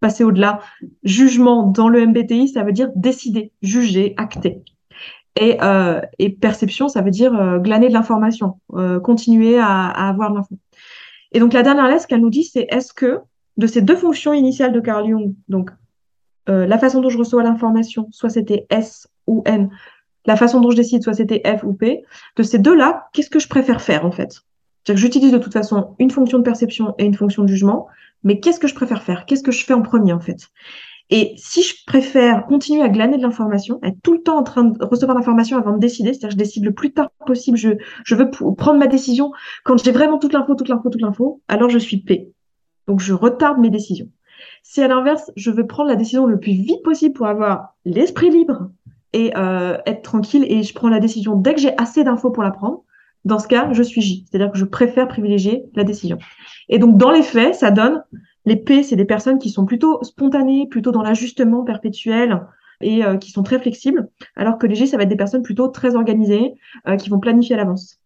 [0.00, 0.60] passer au-delà.
[1.02, 4.62] Jugement dans le MBTI, ça veut dire décider, juger, acter.
[5.40, 10.32] Et, euh, et perception, ça veut dire euh, glaner de l'information, euh, continuer à, avoir
[10.32, 10.56] l'info.
[11.30, 13.20] Et donc la dernière lettre, qu'elle nous dit, c'est est-ce que
[13.56, 15.70] de ces deux fonctions initiales de Carl Jung, donc
[16.50, 19.68] la façon dont je reçois l'information, soit c'était S ou N,
[20.24, 22.04] la façon dont je décide, soit c'était F ou P,
[22.36, 24.30] de ces deux-là, qu'est-ce que je préfère faire en fait?
[24.32, 27.86] C'est-à-dire que j'utilise de toute façon une fonction de perception et une fonction de jugement,
[28.24, 29.26] mais qu'est-ce que je préfère faire?
[29.26, 30.48] Qu'est-ce que je fais en premier en fait?
[31.10, 34.64] Et si je préfère continuer à glaner de l'information, être tout le temps en train
[34.64, 37.70] de recevoir l'information avant de décider, c'est-à-dire je décide le plus tard possible, je,
[38.04, 39.32] je veux prendre ma décision
[39.64, 42.32] quand j'ai vraiment toute l'info, toute l'info, toute l'info, alors je suis P.
[42.86, 44.08] Donc je retarde mes décisions.
[44.62, 48.30] Si à l'inverse, je veux prendre la décision le plus vite possible pour avoir l'esprit
[48.30, 48.70] libre
[49.14, 52.42] et euh, être tranquille et je prends la décision dès que j'ai assez d'infos pour
[52.42, 52.84] la prendre,
[53.24, 56.18] dans ce cas, je suis J, c'est-à-dire que je préfère privilégier la décision.
[56.68, 58.02] Et donc, dans les faits, ça donne
[58.48, 62.40] les P, c'est des personnes qui sont plutôt spontanées, plutôt dans l'ajustement perpétuel
[62.80, 65.42] et euh, qui sont très flexibles, alors que les J, ça va être des personnes
[65.42, 66.54] plutôt très organisées,
[66.86, 68.00] euh, qui vont planifier à l'avance.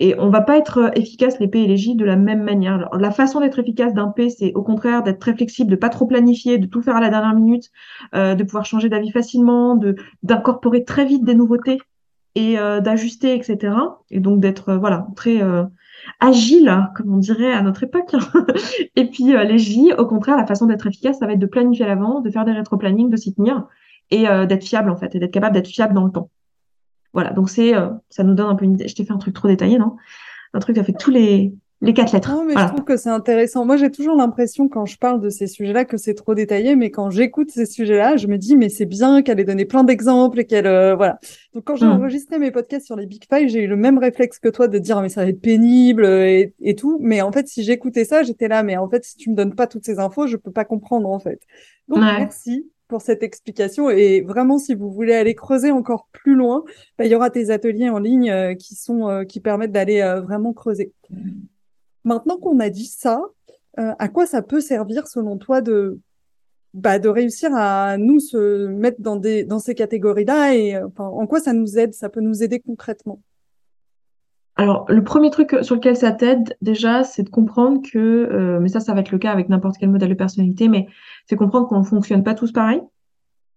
[0.00, 2.42] Et on va pas être euh, efficace les P et les J de la même
[2.42, 2.88] manière.
[2.98, 6.06] La façon d'être efficace d'un P, c'est au contraire d'être très flexible, de pas trop
[6.06, 7.70] planifier, de tout faire à la dernière minute,
[8.12, 9.78] de pouvoir changer d'avis facilement,
[10.24, 11.78] d'incorporer très vite des nouveautés
[12.34, 13.76] et d'ajuster, etc.
[14.10, 15.40] Et donc d'être voilà très
[16.20, 18.14] agile, comme on dirait à notre époque.
[18.96, 21.84] et puis les J, au contraire, la façon d'être efficace, ça va être de planifier
[21.84, 23.66] à l'avant, de faire des rétro-planning, de s'y tenir
[24.10, 26.30] et d'être fiable en fait, et d'être capable d'être fiable dans le temps.
[27.14, 27.72] Voilà, donc c'est
[28.10, 28.86] ça nous donne un peu une idée.
[28.86, 29.96] Je t'ai fait un truc trop détaillé, non?
[30.52, 32.30] Un truc qui fait tous les les quatre lettres.
[32.30, 33.64] Non, mais je trouve que c'est intéressant.
[33.64, 36.90] Moi, j'ai toujours l'impression quand je parle de ces sujets-là que c'est trop détaillé, mais
[36.90, 40.40] quand j'écoute ces sujets-là, je me dis mais c'est bien qu'elle ait donné plein d'exemples
[40.40, 41.18] et qu'elle euh, voilà.
[41.52, 41.90] Donc quand j'ai mmh.
[41.90, 44.78] enregistré mes podcasts sur les Big Five, j'ai eu le même réflexe que toi de
[44.78, 46.98] dire mais ça va être pénible et, et tout.
[47.00, 48.62] Mais en fait, si j'écoutais ça, j'étais là.
[48.62, 51.08] Mais en fait, si tu me donnes pas toutes ces infos, je peux pas comprendre
[51.08, 51.40] en fait.
[51.88, 53.90] Donc merci pour cette explication.
[53.90, 56.64] Et vraiment, si vous voulez aller creuser encore plus loin,
[56.98, 60.00] bah, il y aura tes ateliers en ligne euh, qui sont euh, qui permettent d'aller
[60.22, 60.92] vraiment creuser.
[62.04, 63.20] Maintenant qu'on a dit ça,
[63.78, 66.00] euh, à quoi ça peut servir selon toi de
[66.74, 71.26] bah, de réussir à nous se mettre dans des dans ces catégories-là et euh, en
[71.26, 73.20] quoi ça nous aide Ça peut nous aider concrètement?
[74.56, 78.68] Alors, le premier truc sur lequel ça t'aide, déjà, c'est de comprendre que, euh, mais
[78.68, 80.86] ça, ça va être le cas avec n'importe quel modèle de personnalité, mais
[81.28, 82.80] c'est comprendre qu'on ne fonctionne pas tous pareil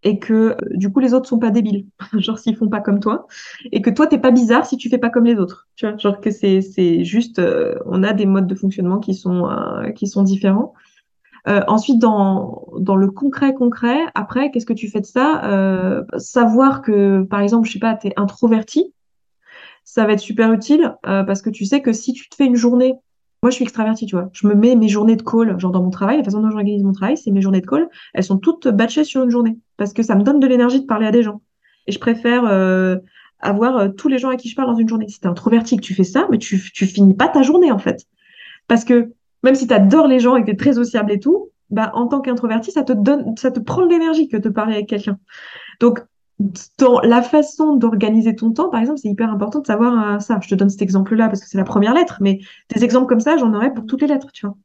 [0.03, 1.85] et que euh, du coup les autres sont pas débiles,
[2.17, 3.27] genre s'ils font pas comme toi,
[3.71, 5.97] et que toi t'es pas bizarre si tu fais pas comme les autres, tu vois,
[5.97, 9.89] genre que c'est c'est juste, euh, on a des modes de fonctionnement qui sont euh,
[9.91, 10.73] qui sont différents.
[11.45, 16.05] ensuite dans dans le concret concret, après qu'est-ce que tu fais de ça?
[16.17, 18.93] Savoir que par exemple je sais pas t'es introverti,
[19.83, 22.55] ça va être super utile parce que tu sais que si tu te fais une
[22.57, 22.95] journée
[23.43, 24.29] moi, je suis extravertie, tu vois.
[24.33, 26.83] Je me mets mes journées de call, genre dans mon travail, la façon dont j'organise
[26.83, 27.87] mon travail, c'est mes journées de call.
[28.13, 30.85] Elles sont toutes batchées sur une journée parce que ça me donne de l'énergie de
[30.85, 31.41] parler à des gens.
[31.85, 32.97] Et je préfère euh,
[33.39, 35.07] avoir tous les gens à qui je parle dans une journée.
[35.07, 37.77] Si t'es introverti que tu fais ça, mais tu, tu finis pas ta journée, en
[37.77, 38.05] fait.
[38.67, 39.11] Parce que
[39.43, 41.91] même si tu adores les gens et que tu es très sociable et tout, bah,
[41.93, 44.87] en tant qu'introverti, ça te donne, ça te prend de l'énergie que de parler avec
[44.87, 45.19] quelqu'un.
[45.79, 46.01] Donc,
[46.77, 50.39] dans la façon d'organiser ton temps, par exemple, c'est hyper important de savoir euh, ça.
[50.41, 52.39] Je te donne cet exemple-là parce que c'est la première lettre, mais
[52.73, 54.55] des exemples comme ça, j'en aurais pour toutes les lettres, tu vois.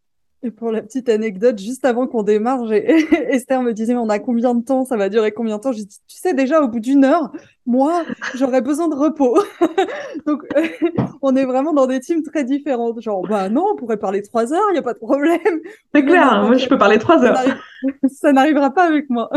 [0.45, 4.19] Et pour la petite anecdote, juste avant qu'on démarre, Esther me disait, mais on a
[4.19, 4.85] combien de temps?
[4.85, 5.71] Ça va durer combien de temps?
[5.71, 7.33] J'ai dit, tu sais, déjà, au bout d'une heure,
[7.65, 8.03] moi,
[8.35, 9.41] j'aurais besoin de repos.
[10.27, 10.43] Donc,
[11.23, 12.93] on est vraiment dans des teams très différents.
[12.99, 15.61] Genre, bah non, on pourrait parler trois heures, il n'y a pas de problème.
[15.95, 17.39] C'est clair, moi, je peux parler trois heures.
[18.09, 19.31] Ça n'arrivera pas avec moi.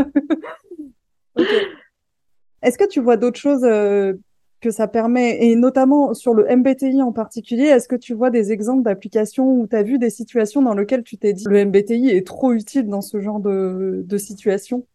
[2.62, 4.14] Est-ce que tu vois d'autres choses euh,
[4.60, 8.52] que ça permet, et notamment sur le MBTI en particulier, est-ce que tu vois des
[8.52, 12.10] exemples d'applications où tu as vu des situations dans lesquelles tu t'es dit le MBTI
[12.10, 14.86] est trop utile dans ce genre de, situation?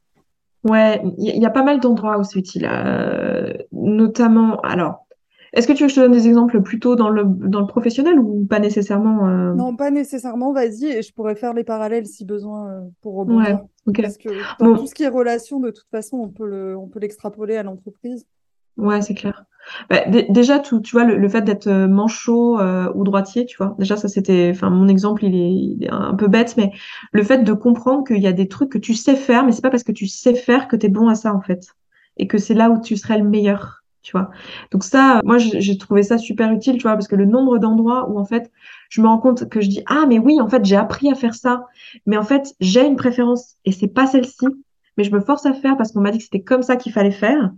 [0.63, 4.59] Ouais, il y, a pas mal d'endroits où c'est utile, euh, notamment.
[4.61, 5.07] Alors,
[5.53, 7.67] est-ce que tu veux que je te donne des exemples plutôt dans le, dans le
[7.67, 9.53] professionnel ou pas nécessairement euh?
[9.53, 13.65] Non, pas nécessairement, vas-y, et je pourrais faire les parallèles si besoin euh, pour rebondir.
[13.85, 16.77] Ouais, Parce que dans tout ce qui est relation, de toute façon, on peut le,
[16.77, 18.25] on peut l'extrapoler à l'entreprise.
[18.77, 19.45] Ouais, c'est clair.
[19.89, 23.75] Bah, déjà, tu, tu vois, le, fait d'être euh, manchot euh, ou droitier, tu vois,
[23.77, 26.71] déjà, ça c'était, enfin, mon exemple, il est, un peu bête, mais
[27.11, 29.61] le fait de comprendre qu'il y a des trucs que tu sais faire, mais c'est
[29.61, 31.67] pas parce que tu sais faire que tu es bon à ça, en fait.
[32.17, 34.31] Et que c'est là où tu serais le meilleur, tu vois.
[34.71, 38.09] Donc ça, moi, j'ai trouvé ça super utile, tu vois, parce que le nombre d'endroits
[38.09, 38.51] où, en fait,
[38.89, 41.15] je me rends compte que je dis, ah, mais oui, en fait, j'ai appris à
[41.15, 41.65] faire ça,
[42.05, 44.47] mais en fait, j'ai une préférence et c'est pas celle-ci,
[44.97, 46.91] mais je me force à faire parce qu'on m'a dit que c'était comme ça qu'il
[46.91, 47.51] fallait faire.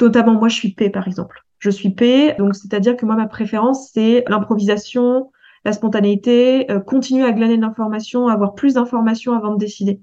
[0.00, 1.44] Notamment, moi, je suis P, par exemple.
[1.58, 5.30] Je suis P, donc c'est-à-dire que moi, ma préférence, c'est l'improvisation,
[5.64, 10.00] la spontanéité, euh, continuer à glaner de l'information, avoir plus d'informations avant de décider.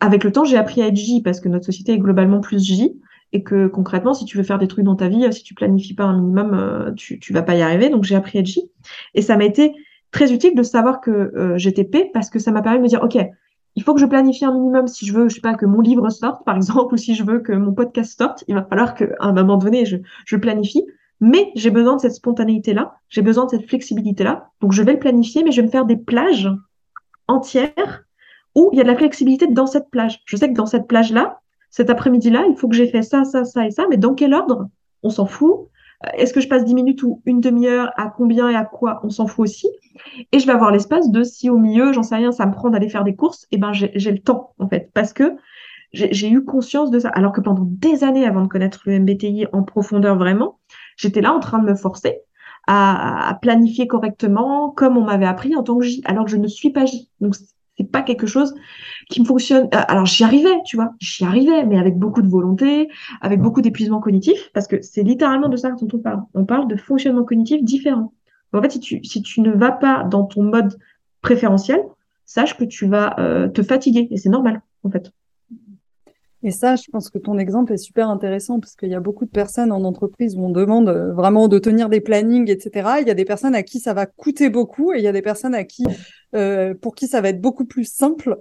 [0.00, 2.62] Avec le temps, j'ai appris à être J parce que notre société est globalement plus
[2.62, 3.00] J
[3.32, 5.94] et que concrètement, si tu veux faire des trucs dans ta vie, si tu planifies
[5.94, 7.90] pas un minimum, euh, tu, tu vas pas y arriver.
[7.90, 8.70] Donc, j'ai appris J.
[9.14, 9.74] Et ça m'a été
[10.10, 12.88] très utile de savoir que euh, j'étais P parce que ça m'a permis de me
[12.88, 13.18] dire, OK,
[13.76, 15.80] il faut que je planifie un minimum si je veux, je sais pas, que mon
[15.80, 18.94] livre sorte, par exemple, ou si je veux que mon podcast sorte, il va falloir
[18.94, 20.84] qu'à un moment donné, je, je planifie.
[21.20, 24.50] Mais j'ai besoin de cette spontanéité-là, j'ai besoin de cette flexibilité-là.
[24.60, 26.48] Donc, je vais le planifier, mais je vais me faire des plages
[27.26, 28.04] entières
[28.54, 30.22] où il y a de la flexibilité dans cette plage.
[30.26, 33.44] Je sais que dans cette plage-là, cet après-midi-là, il faut que j'ai fait ça, ça,
[33.44, 34.68] ça et ça, mais dans quel ordre?
[35.02, 35.68] On s'en fout.
[36.04, 39.00] Euh, est-ce que je passe 10 minutes ou une demi-heure À combien et à quoi?
[39.04, 39.68] On s'en fout aussi.
[40.32, 42.70] Et je vais avoir l'espace de si au milieu, j'en sais rien, ça me prend
[42.70, 45.36] d'aller faire des courses, et eh ben j'ai le temps en fait, parce que
[45.92, 47.08] j'ai eu conscience de ça.
[47.10, 50.58] Alors que pendant des années avant de connaître le MBTI en profondeur vraiment,
[50.96, 52.20] j'étais là en train de me forcer
[52.66, 56.46] à, planifier correctement comme on m'avait appris en tant que J, alors que je ne
[56.46, 57.10] suis pas J.
[57.20, 57.34] Donc
[57.78, 58.54] c'est pas quelque chose
[59.08, 59.64] qui me fonctionne.
[59.74, 62.88] Euh, alors j'y arrivais, tu vois, j'y arrivais, mais avec beaucoup de volonté,
[63.20, 66.22] avec beaucoup d'épuisement cognitif, parce que c'est littéralement de ça dont on parle.
[66.34, 68.12] On parle de fonctionnement cognitif différent.
[68.52, 70.78] En fait, si tu, si tu ne vas pas dans ton mode
[71.20, 71.80] préférentiel,
[72.24, 75.12] sache que tu vas euh, te fatiguer, et c'est normal, en fait.
[76.42, 79.24] Et ça, je pense que ton exemple est super intéressant parce qu'il y a beaucoup
[79.24, 82.98] de personnes en entreprise où on demande euh, vraiment de tenir des plannings, etc.
[83.00, 85.12] Il y a des personnes à qui ça va coûter beaucoup et il y a
[85.12, 85.84] des personnes à qui,
[86.36, 88.38] euh, pour qui ça va être beaucoup plus simple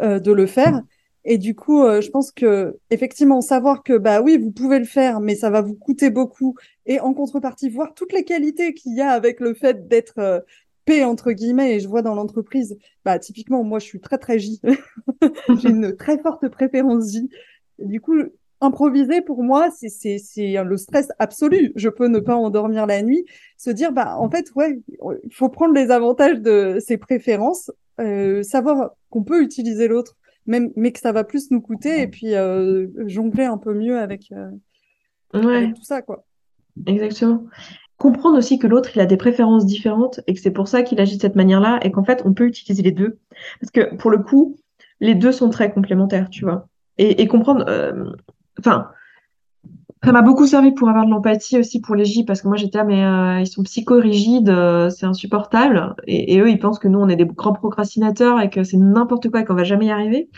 [0.00, 0.80] euh, de le faire.
[1.24, 5.20] Et du coup, je pense que effectivement, savoir que bah oui, vous pouvez le faire,
[5.20, 6.54] mais ça va vous coûter beaucoup.
[6.86, 10.42] Et en contrepartie, voir toutes les qualités qu'il y a avec le fait d'être
[10.84, 11.76] P entre guillemets.
[11.76, 14.60] Et je vois dans l'entreprise, bah typiquement, moi, je suis très très J.
[15.60, 17.30] J'ai une très forte préférence J.
[17.78, 18.14] du coup,
[18.60, 21.72] improviser pour moi, c'est c'est c'est le stress absolu.
[21.76, 23.24] Je peux ne pas endormir la nuit,
[23.56, 24.80] se dire bah en fait ouais,
[25.24, 30.16] il faut prendre les avantages de ses préférences, euh, savoir qu'on peut utiliser l'autre,
[30.46, 33.98] même mais que ça va plus nous coûter et puis euh, jongler un peu mieux
[33.98, 34.50] avec, euh,
[35.32, 36.24] avec tout ça quoi.
[36.86, 37.44] Exactement
[38.00, 40.98] comprendre aussi que l'autre, il a des préférences différentes et que c'est pour ça qu'il
[41.00, 43.18] agit de cette manière-là et qu'en fait, on peut utiliser les deux.
[43.60, 44.56] Parce que pour le coup,
[45.00, 46.66] les deux sont très complémentaires, tu vois.
[46.96, 48.10] Et, comprendre, euh,
[48.58, 48.88] enfin,
[50.02, 52.58] ça m'a beaucoup servi pour avoir de l'empathie aussi pour les J parce que moi
[52.58, 55.94] j'étais là, mais euh, ils sont psychorigides, euh, c'est insupportable.
[56.06, 59.30] Et, eux, ils pensent que nous, on est des grands procrastinateurs et que c'est n'importe
[59.30, 60.30] quoi et qu'on va jamais y arriver.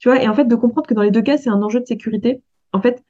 [0.00, 1.78] Tu vois, et en fait, de comprendre que dans les deux cas, c'est un enjeu
[1.78, 2.42] de sécurité.
[2.72, 3.04] En fait,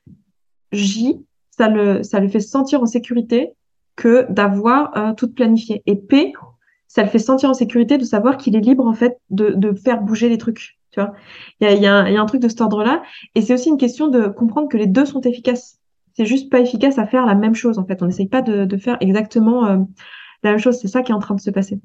[0.72, 3.54] J, ça le, ça le fait sentir en sécurité
[3.96, 5.82] que d'avoir euh, tout planifié.
[5.86, 6.32] Et P,
[6.88, 9.72] ça le fait sentir en sécurité de savoir qu'il est libre en fait de, de
[9.72, 10.78] faire bouger les trucs.
[10.90, 11.12] Tu vois,
[11.60, 13.02] il y a, y, a y a, un truc de cet ordre-là.
[13.34, 15.78] Et c'est aussi une question de comprendre que les deux sont efficaces.
[16.12, 18.00] C'est juste pas efficace à faire la même chose en fait.
[18.02, 19.78] On n'essaye pas de, de, faire exactement euh,
[20.44, 20.78] la même chose.
[20.78, 21.80] C'est ça qui est en train de se passer.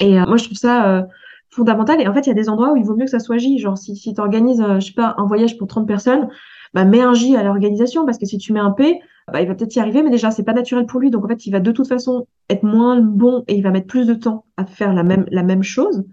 [0.00, 1.06] Et euh, moi, je trouve ça
[1.50, 2.00] fondamental.
[2.00, 3.38] Et en fait, il y a des endroits où il vaut mieux que ça soit
[3.38, 3.58] J.
[3.58, 6.28] Genre, si, si tu organises, je sais pas, un voyage pour 30 personnes,
[6.74, 9.48] bah, mets un J à l'organisation parce que si tu mets un P, bah, il
[9.48, 11.10] va peut-être y arriver, mais déjà, c'est pas naturel pour lui.
[11.10, 13.86] Donc, en fait, il va de toute façon être moins bon et il va mettre
[13.86, 16.04] plus de temps à faire la même, la même chose.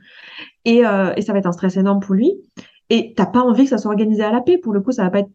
[0.66, 2.34] Et, euh, et ça va être un stress énorme pour lui.
[2.90, 4.58] Et t'as pas envie que ça soit organisé à la paix.
[4.58, 5.32] Pour le coup, ça va pas être,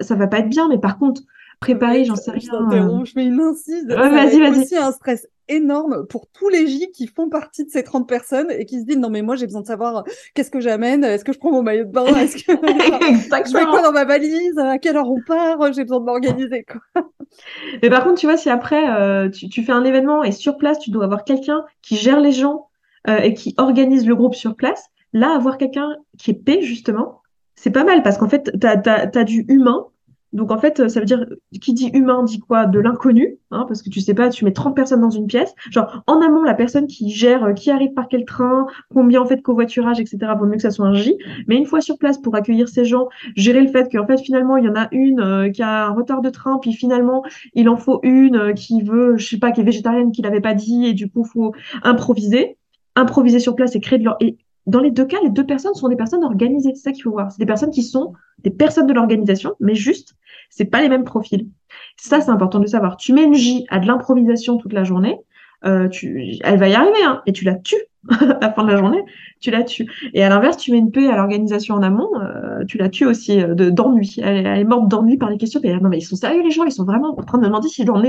[0.00, 0.68] ça va pas être bien.
[0.68, 1.22] Mais par contre,
[1.60, 2.40] préparer, j'en sais rien.
[2.40, 3.86] Je t'interromps, je mets une incise.
[3.88, 4.60] Ouais, vas-y, vas-y.
[4.60, 8.50] aussi un stress énorme pour tous les J qui font partie de ces 30 personnes
[8.50, 10.04] et qui se disent non mais moi j'ai besoin de savoir
[10.34, 13.64] qu'est-ce que j'amène, est-ce que je prends mon maillot de bain, est-ce que je mets
[13.64, 17.04] quoi dans ma valise, à quelle heure on part, j'ai besoin de m'organiser quoi.
[17.82, 20.56] Mais par contre tu vois si après euh, tu, tu, fais un événement et sur
[20.56, 22.68] place tu dois avoir quelqu'un qui gère les gens
[23.08, 27.22] euh, et qui organise le groupe sur place, là avoir quelqu'un qui est P justement,
[27.54, 29.86] c'est pas mal parce qu'en fait tu as, as, du humain
[30.32, 31.24] donc en fait, ça veut dire
[31.60, 34.52] qui dit humain dit quoi De l'inconnu, hein, parce que tu sais pas, tu mets
[34.52, 35.54] 30 personnes dans une pièce.
[35.70, 39.26] Genre en amont, la personne qui gère euh, qui arrive par quel train, combien en
[39.26, 40.18] fait covoiturage, etc.
[40.38, 41.16] Vaut mieux que ça soit un J.
[41.46, 44.56] Mais une fois sur place pour accueillir ces gens, gérer le fait qu'en fait finalement
[44.56, 47.68] il y en a une euh, qui a un retard de train, puis finalement il
[47.68, 50.54] en faut une euh, qui veut, je sais pas, qui est végétarienne, qui l'avait pas
[50.54, 52.58] dit, et du coup faut improviser,
[52.94, 55.88] improviser sur place et créer de et dans les deux cas, les deux personnes sont
[55.88, 56.72] des personnes organisées.
[56.74, 57.30] C'est ça qu'il faut voir.
[57.30, 60.16] C'est des personnes qui sont des personnes de l'organisation, mais juste,
[60.50, 61.48] c'est pas les mêmes profils.
[61.96, 62.96] Ça, c'est important de savoir.
[62.96, 65.18] Tu mets une J à de l'improvisation toute la journée,
[65.64, 67.82] euh, tu, elle va y arriver, hein, et tu la tues
[68.20, 69.02] à la fin de la journée,
[69.40, 69.90] tu la tues.
[70.14, 73.06] Et à l'inverse, tu mets une paix à l'organisation en amont, euh, tu la tues
[73.06, 74.16] aussi euh, de d'ennui.
[74.22, 75.60] Elle, est morte d'ennui par les questions.
[75.62, 77.48] Mais non, mais ils sont sérieux les gens, ils sont vraiment en train de me
[77.48, 78.02] demander s'ils ont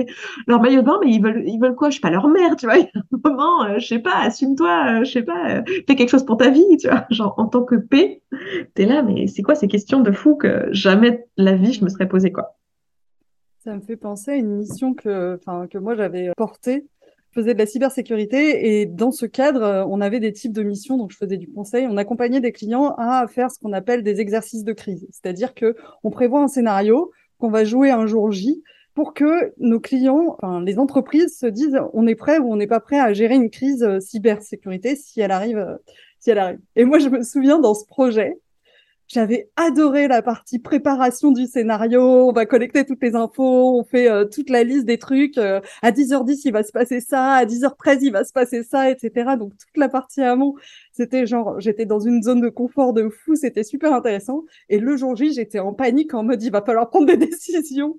[0.47, 1.89] leur maillot de bain, mais ils veulent, ils veulent quoi?
[1.89, 2.75] Je suis pas leur mère, tu vois.
[3.23, 6.77] Moment, euh, je sais pas, assume-toi, je sais pas, fais quelque chose pour ta vie,
[6.79, 7.05] tu vois.
[7.09, 8.21] Genre en tant que paix,
[8.75, 11.89] t'es là, mais c'est quoi ces questions de fou que jamais la vie je me
[11.89, 12.55] serais posée quoi?
[13.59, 16.87] Ça me fait penser à une mission que, que moi j'avais portée
[17.37, 20.97] faisais de la cybersécurité et dans ce cadre, euh, on avait des types de missions.
[20.97, 21.85] Donc, je faisais du conseil.
[21.87, 25.07] On accompagnait des clients à faire ce qu'on appelle des exercices de crise.
[25.11, 28.63] C'est-à-dire que on prévoit un scénario qu'on va jouer un jour J
[28.95, 32.65] pour que nos clients, enfin, les entreprises se disent on est prêt ou on n'est
[32.65, 35.75] pas prêt à gérer une crise euh, cybersécurité si elle arrive, euh,
[36.19, 36.59] si elle arrive.
[36.75, 38.39] Et moi, je me souviens dans ce projet,
[39.07, 42.01] j'avais adoré la partie préparation du scénario.
[42.01, 45.37] On va collecter toutes les infos, on fait euh, toute la liste des trucs.
[45.37, 47.33] Euh, à 10h10, il va se passer ça.
[47.33, 49.35] À 10h13, il va se passer ça, etc.
[49.39, 50.55] Donc toute la partie amont,
[50.97, 53.35] c'était genre, j'étais dans une zone de confort de fou.
[53.35, 54.43] C'était super intéressant.
[54.69, 57.97] Et le jour J, j'étais en panique en mode, il va falloir prendre des décisions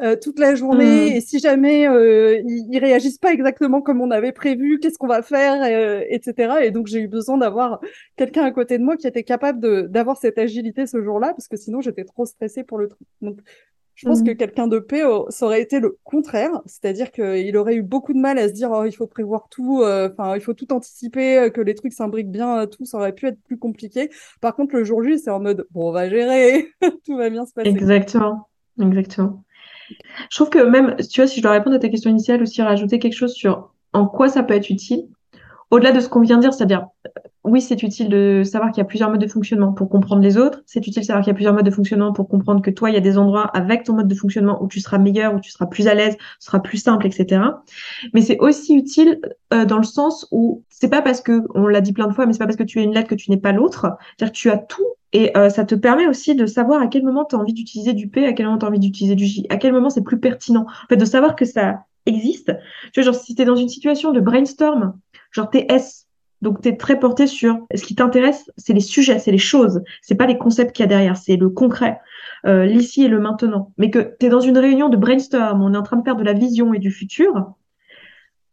[0.00, 1.10] euh, toute la journée.
[1.10, 1.16] Mmh.
[1.16, 5.22] Et si jamais ils, ils, réagissent pas exactement comme on avait prévu, qu'est-ce qu'on va
[5.22, 5.64] faire,
[6.08, 6.54] etc.
[6.62, 7.80] Et donc j'ai eu besoin d'avoir
[8.16, 11.56] quelqu'un à côté de moi qui était capable d'avoir cette agilité ce jour-là, parce que
[11.56, 13.06] sinon j'étais trop stressée pour le truc.
[13.20, 13.38] Donc,
[13.98, 14.36] je pense que mhm.
[14.36, 18.38] quelqu'un de paix, ça aurait été le contraire, c'est-à-dire qu'il aurait eu beaucoup de mal
[18.38, 21.50] à se dire oh, il faut prévoir tout, euh, enfin il faut tout anticiper, euh,
[21.50, 24.08] que les trucs s'imbriquent bien, euh, tout, ça aurait pu être plus compliqué.
[24.40, 26.68] Par contre, le jour J, c'est en mode bon, on va gérer,
[27.04, 27.68] tout va bien se passer.
[27.68, 28.48] Exactement,
[28.80, 29.42] exactement.
[30.30, 32.62] Je trouve que même, tu vois, si je dois répondre à ta question initiale, aussi
[32.62, 35.08] rajouter quelque chose sur en quoi ça peut être utile,
[35.70, 36.86] au-delà de ce qu'on vient de dire, c'est-à-dire
[37.44, 40.36] oui, c'est utile de savoir qu'il y a plusieurs modes de fonctionnement pour comprendre les
[40.36, 40.62] autres.
[40.66, 42.90] C'est utile de savoir qu'il y a plusieurs modes de fonctionnement pour comprendre que toi,
[42.90, 45.40] il y a des endroits avec ton mode de fonctionnement où tu seras meilleur, où
[45.40, 47.40] tu seras plus à l'aise, ce sera plus simple, etc.
[48.12, 49.20] Mais c'est aussi utile
[49.54, 52.26] euh, dans le sens où c'est pas parce que, on l'a dit plein de fois,
[52.26, 53.86] mais c'est pas parce que tu es une lettre que tu n'es pas l'autre.
[54.16, 57.02] C'est-à-dire que tu as tout et euh, ça te permet aussi de savoir à quel
[57.02, 59.24] moment tu as envie d'utiliser du P, à quel moment tu as envie d'utiliser du
[59.24, 60.66] J, à quel moment c'est plus pertinent.
[60.66, 62.52] En fait, de savoir que ça existe.
[62.92, 64.98] Tu vois, genre, si tu dans une situation de brainstorm,
[65.30, 66.08] genre t'es S,
[66.40, 69.82] donc, tu es très porté sur ce qui t'intéresse, c'est les sujets, c'est les choses,
[70.02, 72.00] c'est pas les concepts qu'il y a derrière, c'est le concret,
[72.46, 73.72] euh, l'ici et le maintenant.
[73.76, 76.16] Mais que tu es dans une réunion de brainstorm, on est en train de faire
[76.16, 77.54] de la vision et du futur,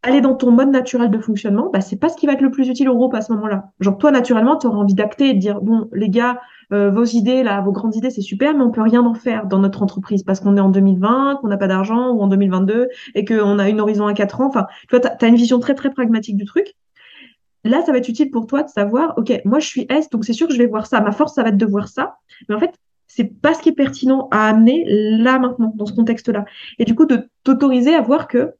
[0.02, 2.50] aller dans ton mode naturel de fonctionnement, bah, c'est pas ce qui va être le
[2.50, 3.70] plus utile au groupe à ce moment-là.
[3.80, 6.40] Genre, toi, naturellement, tu auras envie d'acter et de dire, bon, les gars,
[6.72, 9.46] euh, vos idées, là, vos grandes idées, c'est super, mais on peut rien en faire
[9.46, 12.88] dans notre entreprise parce qu'on est en 2020, qu'on n'a pas d'argent, ou en 2022,
[13.14, 14.46] et qu'on a une horizon à 4 ans.
[14.46, 16.74] Enfin, tu vois, tu as, une vision très, très pragmatique du truc.
[17.64, 20.24] Là, ça va être utile pour toi de savoir, OK, moi, je suis S, donc
[20.24, 21.00] c'est sûr que je vais voir ça.
[21.00, 22.16] Ma force, ça va être de voir ça.
[22.48, 22.72] Mais en fait,
[23.08, 26.44] c'est pas ce qui est pertinent à amener là, maintenant, dans ce contexte-là.
[26.78, 28.54] Et du coup, de t'autoriser à voir que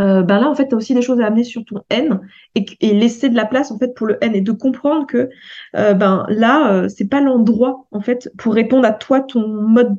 [0.00, 2.20] euh, ben là, en fait, tu as aussi des choses à amener sur ton N
[2.54, 5.28] et, et, laisser de la place, en fait, pour le N et de comprendre que,
[5.76, 9.96] euh, ben là, euh, c'est pas l'endroit, en fait, pour répondre à toi, ton mode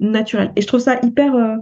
[0.00, 0.52] naturel.
[0.56, 1.56] Et je trouve ça hyper, euh,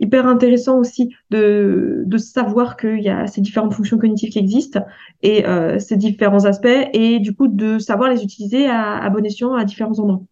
[0.00, 4.84] hyper intéressant aussi de, de savoir qu'il y a ces différentes fonctions cognitives qui existent
[5.22, 5.44] et
[5.78, 9.64] ces différents aspects et du coup de savoir les utiliser à, à bon escient à
[9.64, 10.22] différents endroits.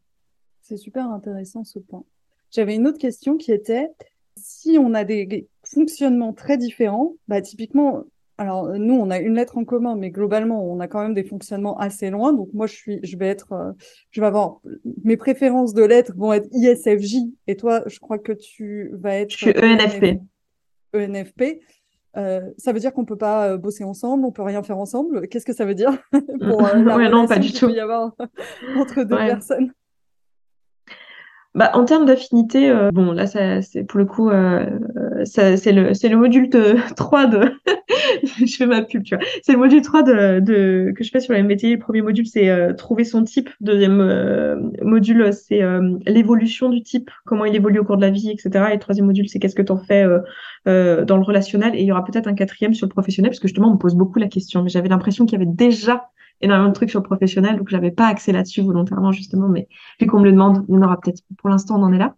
[0.62, 2.02] C'est super intéressant ce point.
[2.50, 3.88] J'avais une autre question qui était
[4.36, 8.04] si on a des fonctionnements très différents, bah, typiquement,
[8.36, 11.22] Alors, nous, on a une lettre en commun, mais globalement, on a quand même des
[11.24, 12.32] fonctionnements assez loin.
[12.32, 13.72] Donc, moi, je suis, je vais être, euh,
[14.10, 14.60] je vais avoir
[15.04, 19.30] mes préférences de lettres vont être ISFJ, et toi, je crois que tu vas être.
[19.30, 20.20] Je suis ENFP.
[20.94, 21.60] ENFP.
[22.16, 25.26] Euh, ça veut dire qu'on peut pas euh, bosser ensemble, on peut rien faire ensemble.
[25.28, 27.68] Qu'est-ce que ça veut dire pour la non, pas du tout.
[27.70, 28.12] y avoir
[28.76, 29.72] entre deux personnes?
[31.54, 34.66] Bah, en termes d'affinité, euh, bon, là, c'est pour le coup, euh,
[35.24, 36.50] ça, c'est le, le module
[36.96, 37.52] 3 de,
[38.44, 39.24] je fais ma pub, tu vois.
[39.42, 41.74] C'est le module 3 de, de, que je fais sur la MBTI.
[41.74, 43.50] Le premier module, c'est euh, trouver son type.
[43.60, 45.62] Deuxième euh, module, c'est
[46.06, 48.66] l'évolution du type, comment il évolue au cours de la vie, etc.
[48.70, 50.04] Et le troisième module, c'est qu'est-ce que tu en fais
[50.66, 51.76] dans le relationnel.
[51.76, 53.78] Et il y aura peut-être un quatrième sur le professionnel, parce que justement, on me
[53.78, 54.62] pose beaucoup la question.
[54.64, 56.08] Mais j'avais l'impression qu'il y avait déjà
[56.40, 59.68] énormément de trucs sur le professionnel, donc j'avais pas accès là-dessus volontairement justement, mais
[60.00, 61.22] vu qu'on me le demande, il y en aura peut-être.
[61.38, 62.14] Pour l'instant, on en est là.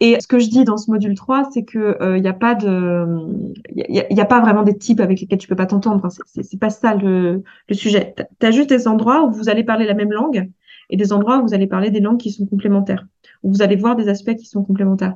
[0.00, 2.32] Et ce que je dis dans ce module 3, c'est que il euh, n'y a
[2.32, 3.06] pas de,
[3.74, 6.02] il y, a, pas vraiment des types avec lesquels tu peux pas t'entendre.
[6.04, 8.14] Enfin, c'est pas ça le, le sujet.
[8.40, 10.50] Tu as juste des endroits où vous allez parler la même langue
[10.90, 13.06] et des endroits où vous allez parler des langues qui sont complémentaires,
[13.42, 15.14] où vous allez voir des aspects qui sont complémentaires.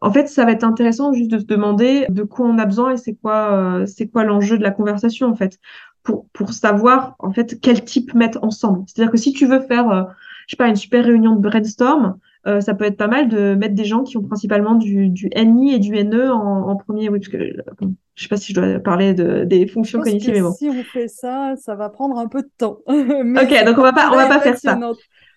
[0.00, 2.92] En fait, ça va être intéressant juste de se demander de quoi on a besoin
[2.92, 5.58] et c'est quoi, euh, c'est quoi l'enjeu de la conversation en fait
[6.02, 8.84] pour, pour savoir en fait quel type mettre ensemble.
[8.86, 10.02] C'est-à-dire que si tu veux faire, euh,
[10.46, 13.54] je sais pas, une super réunion de brainstorm, euh, ça peut être pas mal de
[13.54, 17.08] mettre des gens qui ont principalement du, du NI et du NE en, en premier.
[17.08, 17.38] Oui, parce que
[17.80, 20.52] bon, je sais pas si je dois parler de, des fonctions cognitives, mais bon.
[20.52, 22.78] Si on fait ça, ça va prendre un peu de temps.
[22.86, 24.78] ok, donc on va pas, on va pas faire ça.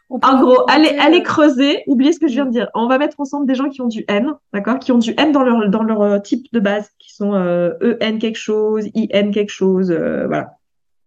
[0.10, 2.70] En gros, allez, allez creuser, oubliez ce que je viens de dire.
[2.74, 5.32] On va mettre ensemble des gens qui ont du N, d'accord, qui ont du N
[5.32, 9.32] dans leur dans leur euh, type de base, qui sont euh, EN quelque chose, IN
[9.32, 10.60] quelque chose, euh, voilà.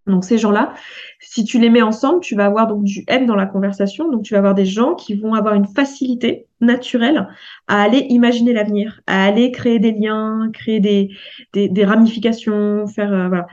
[0.07, 0.75] Donc ces gens-là,
[1.21, 4.11] si tu les mets ensemble, tu vas avoir donc du N dans la conversation.
[4.11, 7.29] Donc tu vas avoir des gens qui vont avoir une facilité naturelle
[7.69, 11.11] à aller imaginer l'avenir, à aller créer des liens, créer des,
[11.53, 13.47] des, des ramifications, faire euh, voilà.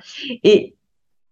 [0.44, 0.76] Et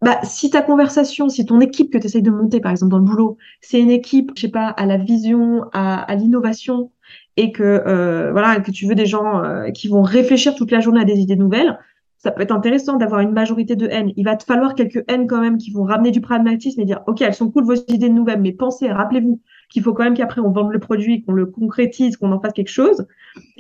[0.02, 3.00] bah, si ta conversation, si ton équipe que tu essayes de monter, par exemple dans
[3.00, 6.92] le boulot, c'est une équipe, je sais pas, à la vision, à, à l'innovation,
[7.36, 10.82] et que euh, voilà, que tu veux des gens euh, qui vont réfléchir toute la
[10.82, 11.80] journée à des idées nouvelles,
[12.18, 14.12] ça peut être intéressant d'avoir une majorité de haine.
[14.18, 17.02] Il va te falloir quelques haines quand même qui vont ramener du pragmatisme et dire,
[17.06, 19.40] OK, elles sont cool vos idées nouvelles, mais pensez, rappelez-vous
[19.70, 22.54] qu'il faut quand même qu'après on vende le produit, qu'on le concrétise, qu'on en fasse
[22.54, 23.06] quelque chose.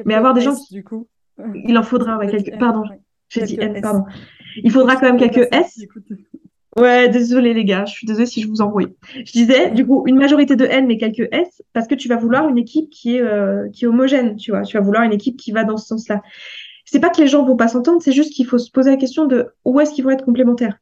[0.06, 0.56] mais avoir des gens.
[0.72, 1.08] Du coup.
[1.68, 2.58] Il en faudra, ouais, quelques...
[2.58, 2.84] Pardon,
[3.30, 4.06] j'ai dit N, pardon.
[4.64, 5.80] Il faudra quand même quelques S.
[6.78, 8.96] Ouais, désolé les gars, je suis désolée si je vous embrouille.
[9.26, 12.18] Je disais, du coup, une majorité de N, mais quelques S, parce que tu vas
[12.18, 14.62] vouloir une équipe qui est, euh, qui homogène, tu vois.
[14.62, 16.22] Tu vas vouloir une équipe qui va dans ce sens-là
[16.88, 18.98] c'est pas que les gens vont pas s'entendre, c'est juste qu'il faut se poser la
[18.98, 20.78] question de où est-ce qu'ils vont être complémentaires.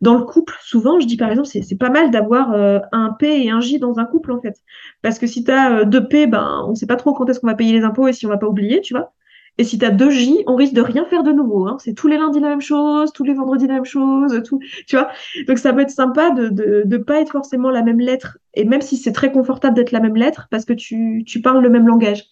[0.00, 3.44] Dans le couple, souvent, je dis par exemple, c'est pas mal d'avoir euh, un P
[3.44, 4.56] et un J dans un couple en fait,
[5.02, 7.40] parce que si tu as euh, deux P, ben on sait pas trop quand est-ce
[7.40, 9.12] qu'on va payer les impôts et si on va pas oublier, tu vois.
[9.60, 11.68] Et si tu as deux J, on risque de rien faire de nouveau.
[11.68, 11.76] Hein.
[11.80, 14.96] C'est tous les lundis la même chose, tous les vendredis la même chose, tout, tu
[14.96, 15.10] vois.
[15.46, 18.64] Donc ça peut être sympa de de, de pas être forcément la même lettre, et
[18.64, 21.86] même si c'est très confortable d'être la même lettre, parce que tu parles le même
[21.86, 22.24] langage.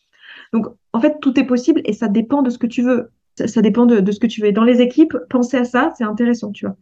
[0.55, 3.11] Donc en fait tout est possible et ça dépend de ce que tu veux
[3.47, 4.51] ça, dépend de, ce que tu veux.
[4.51, 6.77] Dans les équipes, penser à ça, c'est intéressant, tu vois.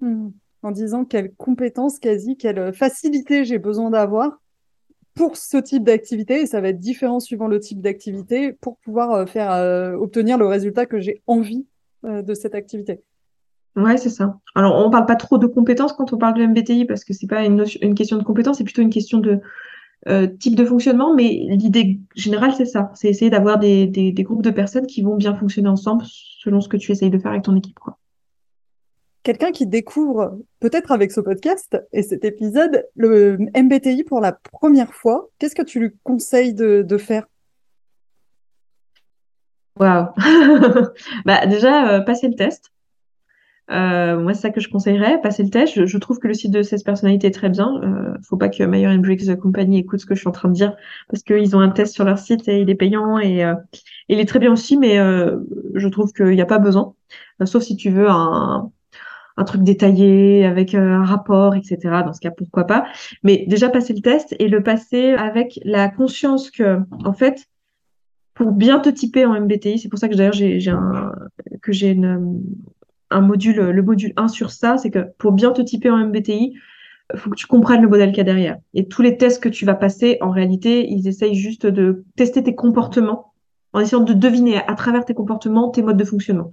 [0.00, 0.30] Hmm.
[0.62, 4.40] En disant quelles compétences quasi, quelle facilité j'ai besoin d'avoir
[5.14, 9.12] pour ce type d'activité, et ça va être différent suivant le type d'activité, pour pouvoir
[9.12, 11.66] euh, faire euh, obtenir le résultat que j'ai envie
[12.04, 13.00] euh, de cette activité.
[13.76, 14.38] Ouais, c'est ça.
[14.54, 17.12] Alors, on ne parle pas trop de compétences quand on parle de MBTI parce que
[17.12, 19.40] c'est pas une, question de compétences, c'est plutôt une question de,
[20.38, 22.92] type de fonctionnement, mais l'idée générale, c'est ça.
[22.94, 26.76] C'est essayer d'avoir des, groupes de personnes qui vont bien fonctionner ensemble selon ce que
[26.76, 27.78] tu essayes de faire avec ton équipe.
[29.24, 34.92] Quelqu'un qui découvre, peut-être avec ce podcast et cet épisode, le MBTI pour la première
[34.92, 37.26] fois, qu'est-ce que tu lui conseilles de, faire?
[39.80, 40.08] Waouh
[41.24, 42.70] bah, Déjà, euh, passer le test.
[43.70, 45.86] Euh, moi, c'est ça que je conseillerais, passer le test.
[45.86, 47.80] Je, trouve que le site de 16 personnalités est très bien.
[47.82, 50.54] Euh, faut pas que Mayer Briggs Company écoute ce que je suis en train de
[50.54, 50.76] dire
[51.08, 53.54] parce qu'ils ont un test sur leur site et il est payant et euh,
[54.08, 55.38] il est très bien aussi, mais euh,
[55.74, 56.94] je trouve qu'il n'y a pas besoin,
[57.44, 58.70] sauf si tu veux un,
[59.36, 61.78] un truc détaillé avec un rapport, etc.
[62.04, 62.86] Dans ce cas, pourquoi pas.
[63.22, 67.46] Mais déjà passer le test et le passer avec la conscience que, en fait,
[68.34, 71.12] pour bien te typer en MBTI, c'est pour ça que d'ailleurs j'ai un
[71.62, 71.96] que j'ai
[73.10, 76.54] un module, le module 1 sur ça, c'est que pour bien te typer en MBTI,
[77.16, 78.56] faut que tu comprennes le modèle qu'il y a derrière.
[78.72, 82.42] Et tous les tests que tu vas passer, en réalité, ils essayent juste de tester
[82.42, 83.32] tes comportements
[83.72, 86.50] en essayant de deviner à travers tes comportements tes modes de fonctionnement.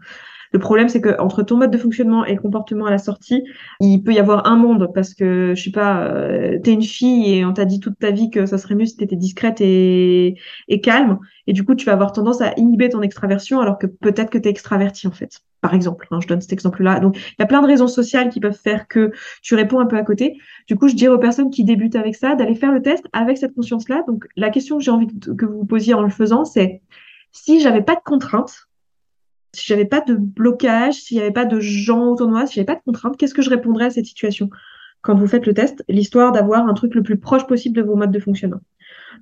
[0.54, 3.44] Le problème, c'est que entre ton mode de fonctionnement et le comportement à la sortie,
[3.80, 7.34] il peut y avoir un monde parce que, je sais pas, euh, t'es une fille
[7.34, 10.36] et on t'a dit toute ta vie que ça serait mieux si t'étais discrète et,
[10.84, 11.20] calme.
[11.48, 14.38] Et du coup, tu vas avoir tendance à inhiber ton extraversion alors que peut-être que
[14.38, 15.40] t'es extraverti, en fait.
[15.62, 17.00] Par exemple, hein, je donne cet exemple-là.
[17.00, 19.86] Donc, il y a plein de raisons sociales qui peuvent faire que tu réponds un
[19.86, 20.38] peu à côté.
[20.68, 23.38] Du coup, je dirais aux personnes qui débutent avec ça d'aller faire le test avec
[23.38, 24.04] cette conscience-là.
[24.08, 26.82] Donc, la question que j'ai envie que vous posiez en le faisant, c'est
[27.32, 28.68] si j'avais pas de contraintes,
[29.54, 32.56] si j'avais pas de blocage, s'il n'y avait pas de gens autour de moi, si
[32.56, 34.50] j'avais pas de contraintes, qu'est-ce que je répondrais à cette situation?
[35.02, 37.96] Quand vous faites le test L'histoire d'avoir un truc le plus proche possible de vos
[37.96, 38.62] modes de fonctionnement.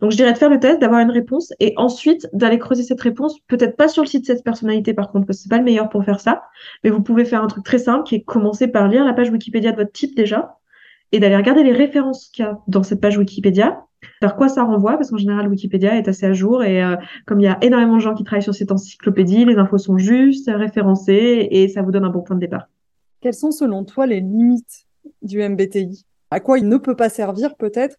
[0.01, 3.01] Donc, je dirais de faire le test, d'avoir une réponse et ensuite d'aller creuser cette
[3.01, 5.57] réponse, peut-être pas sur le site de cette personnalité par contre, parce que c'est pas
[5.57, 6.43] le meilleur pour faire ça,
[6.83, 9.29] mais vous pouvez faire un truc très simple qui est commencer par lire la page
[9.29, 10.57] Wikipédia de votre type déjà
[11.11, 13.85] et d'aller regarder les références qu'il y a dans cette page Wikipédia
[14.21, 14.97] vers quoi ça renvoie?
[14.97, 16.95] Parce qu'en général, Wikipédia est assez à jour et euh,
[17.25, 19.97] comme il y a énormément de gens qui travaillent sur cette encyclopédie, les infos sont
[19.97, 22.67] justes, référencées et ça vous donne un bon point de départ.
[23.21, 24.85] Quelles sont selon toi les limites
[25.21, 27.97] du MBTI À quoi il ne peut pas servir peut-être?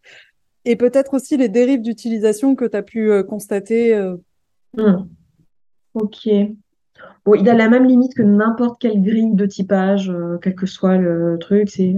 [0.65, 4.17] Et peut-être aussi les dérives d'utilisation que tu as pu euh, constater euh?
[4.77, 5.07] hmm.
[5.95, 6.29] Ok.
[7.25, 10.97] Bon, il a la même limite que n'importe quelle grille de typage, quel que soit
[10.97, 11.69] le truc.
[11.69, 11.95] C'est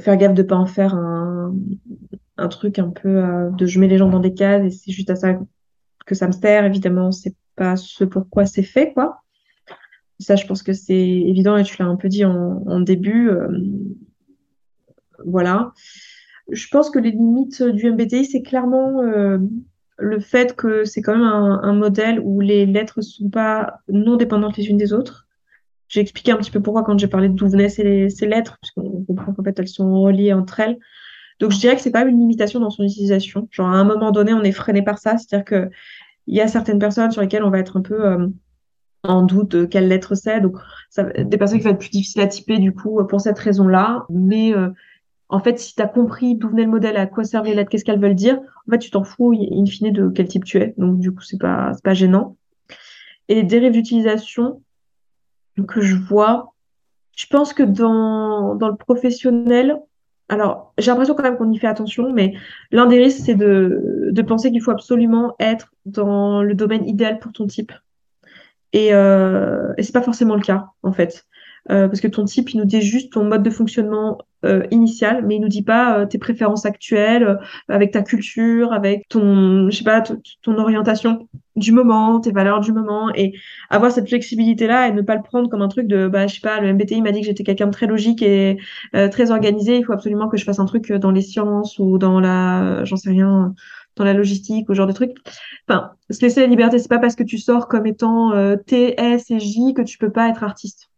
[0.00, 1.52] faire gaffe de ne pas en faire un,
[2.40, 4.92] un truc un peu euh, de je mets les gens dans des cases et c'est
[4.92, 5.38] juste à ça
[6.06, 6.64] que ça me sert.
[6.64, 9.22] Évidemment, c'est pas ce pourquoi c'est fait, quoi.
[10.18, 13.30] Ça, je pense que c'est évident et tu l'as un peu dit en, début.
[13.30, 13.48] Euh,
[15.24, 15.72] voilà.
[16.50, 19.38] Je pense que les limites du MBTI, c'est clairement euh,
[19.98, 24.56] le fait que c'est quand même un, modèle où les lettres sont pas non dépendantes
[24.56, 25.26] les unes des autres.
[25.88, 29.04] J'ai expliqué un petit peu pourquoi quand j'ai parlé d'où venaient ces, ces lettres, puisqu'on
[29.04, 30.78] comprend qu'en fait elles sont reliées entre elles.
[31.40, 33.48] Donc, je dirais que c'est pas une limitation dans son utilisation.
[33.50, 35.16] Genre, à un moment donné, on est freiné par ça.
[35.18, 35.70] C'est-à-dire que
[36.26, 38.28] il y a certaines personnes sur lesquelles on va être un peu euh,
[39.02, 40.40] en doute de quelle lettre c'est.
[40.40, 40.56] Donc,
[40.90, 44.04] ça, des personnes qui vont être plus difficiles à typer, du coup, pour cette raison-là.
[44.10, 44.68] Mais euh,
[45.30, 47.70] en fait, si tu as compris d'où venait le modèle, à quoi servent les lettres,
[47.70, 48.38] qu'est-ce qu'elles veulent dire,
[48.68, 50.74] en fait, tu t'en fous in fine de quel type tu es.
[50.76, 52.36] Donc, du coup, c'est pas, pas gênant.
[53.28, 54.62] Et les dérives d'utilisation
[55.66, 56.54] que je vois,
[57.16, 59.78] je pense que dans, dans le professionnel,
[60.30, 62.34] alors, j'ai l'impression quand même qu'on y fait attention, mais
[62.70, 67.32] l'un des risques, c'est de, penser qu'il faut absolument être dans le domaine idéal pour
[67.32, 67.72] ton type.
[68.72, 71.26] Et, euh, et c'est pas forcément le cas, en fait.
[71.70, 75.22] Euh, parce que ton type, il nous dit juste ton mode de fonctionnement euh, initial,
[75.26, 77.36] mais il nous dit pas euh, tes préférences actuelles, euh,
[77.68, 80.02] avec ta culture, avec ton, je sais pas,
[80.42, 83.34] ton orientation du moment, tes valeurs du moment, et
[83.68, 86.40] avoir cette flexibilité-là et ne pas le prendre comme un truc de, bah, je sais
[86.40, 88.56] pas, le MBTI m'a dit que j'étais quelqu'un de très logique et
[88.92, 92.18] très organisé, il faut absolument que je fasse un truc dans les sciences ou dans
[92.18, 93.54] la, j'en sais rien,
[93.96, 95.12] dans la logistique ou genre de trucs.
[95.68, 98.32] Enfin, se laisser la liberté, c'est pas parce que tu sors comme étant
[98.66, 100.89] T, S et J que tu peux pas être artiste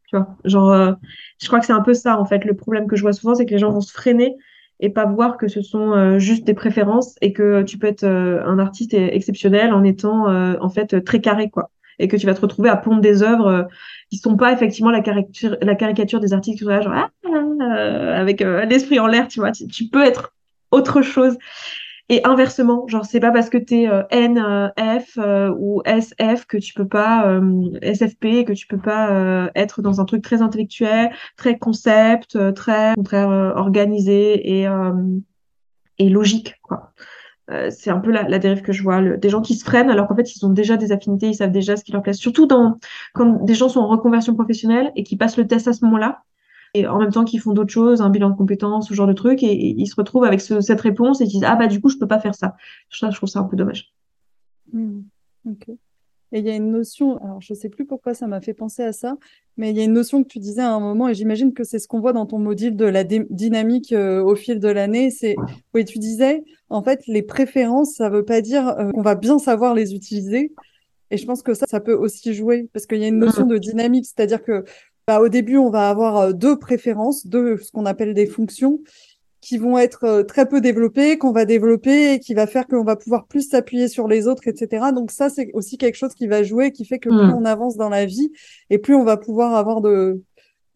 [0.44, 0.92] genre, euh,
[1.40, 2.44] je crois que c'est un peu ça, en fait.
[2.44, 4.36] Le problème que je vois souvent, c'est que les gens vont se freiner
[4.80, 8.04] et pas voir que ce sont euh, juste des préférences et que tu peux être
[8.04, 11.70] euh, un artiste exceptionnel en étant, en fait, très carré, quoi.
[11.98, 13.68] Et que tu vas te retrouver à pondre des œuvres
[14.10, 18.18] qui sont pas effectivement la caricature, la caricature des artistes qui sont là, genre, ah,
[18.18, 19.52] avec l'esprit en l'air, tu vois.
[19.52, 20.32] tu peux être
[20.70, 21.36] autre chose.
[22.08, 24.68] Et inversement, genre c'est pas parce que tu es euh, N, euh,
[25.00, 27.40] F euh, ou SF que tu peux pas
[27.80, 33.28] SFP que tu peux pas être dans un truc très intellectuel, très concept, très contraire
[33.56, 34.68] organisé et
[35.98, 36.92] et logique quoi.
[37.70, 40.08] c'est un peu la, la, dérive que je vois, des gens qui se freinent alors
[40.08, 42.12] qu'en fait ils ont déjà des affinités, ils savent déjà ce qui leur plaît.
[42.12, 42.78] Surtout dans
[43.14, 46.22] quand des gens sont en reconversion professionnelle et qui passent le test à ce moment-là,
[46.74, 49.12] et en même temps qu'ils font d'autres choses, un bilan de compétences, ce genre de
[49.12, 51.88] trucs, et, ils se retrouvent avec cette réponse et ils disent ah bah du coup
[51.88, 52.56] je peux pas faire ça.
[52.90, 53.92] Ça je trouve ça un peu dommage.
[54.72, 55.00] Mmh.
[56.34, 58.82] Et il y a une notion, alors je sais plus pourquoi ça m'a fait penser
[58.82, 59.18] à ça,
[59.58, 61.62] mais il y a une notion que tu disais à un moment, et j'imagine que
[61.62, 65.10] c'est ce qu'on voit dans ton module de la dynamique euh, au fil de l'année.
[65.10, 65.36] C'est,
[65.74, 69.38] oui, tu disais, en fait, les préférences, ça veut pas dire euh, qu'on va bien
[69.38, 70.54] savoir les utiliser.
[71.10, 73.44] Et je pense que ça, ça peut aussi jouer, parce qu'il y a une notion
[73.44, 73.50] mmh.
[73.50, 74.64] de dynamique, c'est-à-dire que
[75.06, 78.80] bah, au début, on va avoir euh, deux préférences, deux ce qu'on appelle des fonctions
[79.40, 82.84] qui vont être euh, très peu développées, qu'on va développer et qui va faire qu'on
[82.84, 84.86] va pouvoir plus s'appuyer sur les autres, etc.
[84.94, 87.34] Donc ça, c'est aussi quelque chose qui va jouer, qui fait que plus hmm.
[87.34, 88.30] on avance dans la vie
[88.70, 90.22] et plus on va pouvoir avoir de,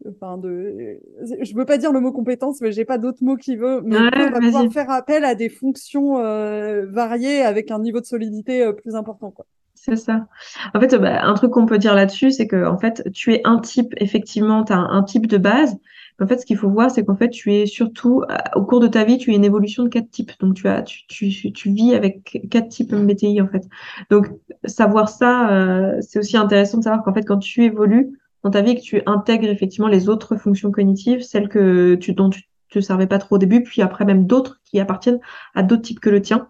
[0.05, 0.99] enfin de,
[1.41, 3.95] je veux pas dire le mot compétence, mais j'ai pas d'autres mots qui veut, mais
[3.95, 8.69] on va pouvoir faire appel à des fonctions euh, variées avec un niveau de solidité
[8.73, 9.45] plus important, quoi.
[9.87, 10.27] C'est ça.
[10.73, 13.41] En fait, bah, un truc qu'on peut dire là-dessus, c'est que en fait, tu es
[13.45, 15.77] un type, effectivement, tu as un, type de base.
[16.19, 18.81] en fait, ce qu'il faut voir, c'est qu'en fait, tu es surtout, euh, au cours
[18.81, 20.33] de ta vie, tu es une évolution de quatre types.
[20.41, 23.63] Donc, tu, as, tu, tu, tu vis avec quatre types MBTI, en fait.
[24.09, 24.29] Donc,
[24.65, 28.61] savoir ça, euh, c'est aussi intéressant de savoir qu'en fait, quand tu évolues, dans ta
[28.61, 32.79] vie, que tu intègres effectivement les autres fonctions cognitives, celles que tu, dont tu te
[32.79, 35.19] servais pas trop au début, puis après même d'autres qui appartiennent
[35.55, 36.47] à d'autres types que le tien.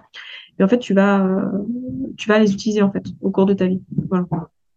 [0.60, 1.66] Et en fait, tu vas, euh,
[2.18, 3.82] tu vas les utiliser en fait au cours de ta vie.
[4.10, 4.26] Voilà.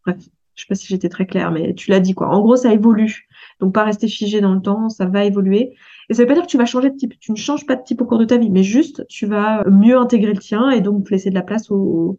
[0.05, 0.16] Bref,
[0.55, 2.28] je sais pas si j'étais très claire, mais tu l'as dit quoi.
[2.28, 3.28] En gros, ça évolue.
[3.61, 5.74] Donc pas rester figé dans le temps, ça va évoluer.
[6.09, 7.18] Et ça veut pas dire que tu vas changer de type.
[7.18, 9.64] Tu ne changes pas de type au cours de ta vie, mais juste tu vas
[9.68, 12.18] mieux intégrer le tien et donc laisser de la place au,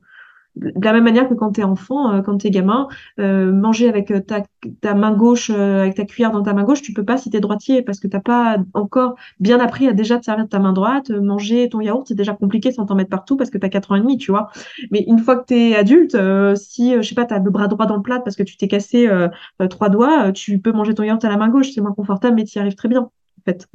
[0.56, 2.88] de la même manière que quand tu es enfant, euh, quand tu gamin,
[3.20, 4.44] euh, manger avec euh, ta,
[4.82, 7.38] ta main gauche, avec ta cuillère dans ta main gauche, tu peux pas si tu
[7.38, 10.60] es droitier parce que t'as pas encore bien appris à déjà te servir de ta
[10.60, 11.10] main droite.
[11.10, 13.92] manger ton yaourt, c'est déjà compliqué sans t'en mettre partout parce que tu as 4
[13.92, 14.50] ans et demi, tu vois.
[14.92, 16.18] Mais une fois que tu es adulte,
[16.56, 18.58] si, je sais pas, tu as le bras droit dans le plat parce que tu
[18.58, 19.10] t'es cassé
[19.70, 21.72] trois doigts, tu peux manger ton yaourt à la main gauche.
[21.74, 23.12] C'est moins confortable, mais tu y arrives très bien, en
[23.46, 23.68] fait.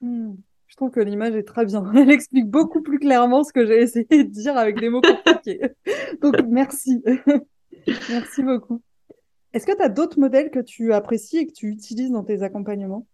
[0.00, 0.34] Hmm.
[0.74, 1.84] Je trouve que l'image est très bien.
[1.94, 5.60] Elle explique beaucoup plus clairement ce que j'ai essayé de dire avec des mots compliqués.
[6.20, 7.00] Donc, merci.
[8.08, 8.82] merci beaucoup.
[9.52, 12.42] Est-ce que tu as d'autres modèles que tu apprécies et que tu utilises dans tes
[12.42, 13.06] accompagnements?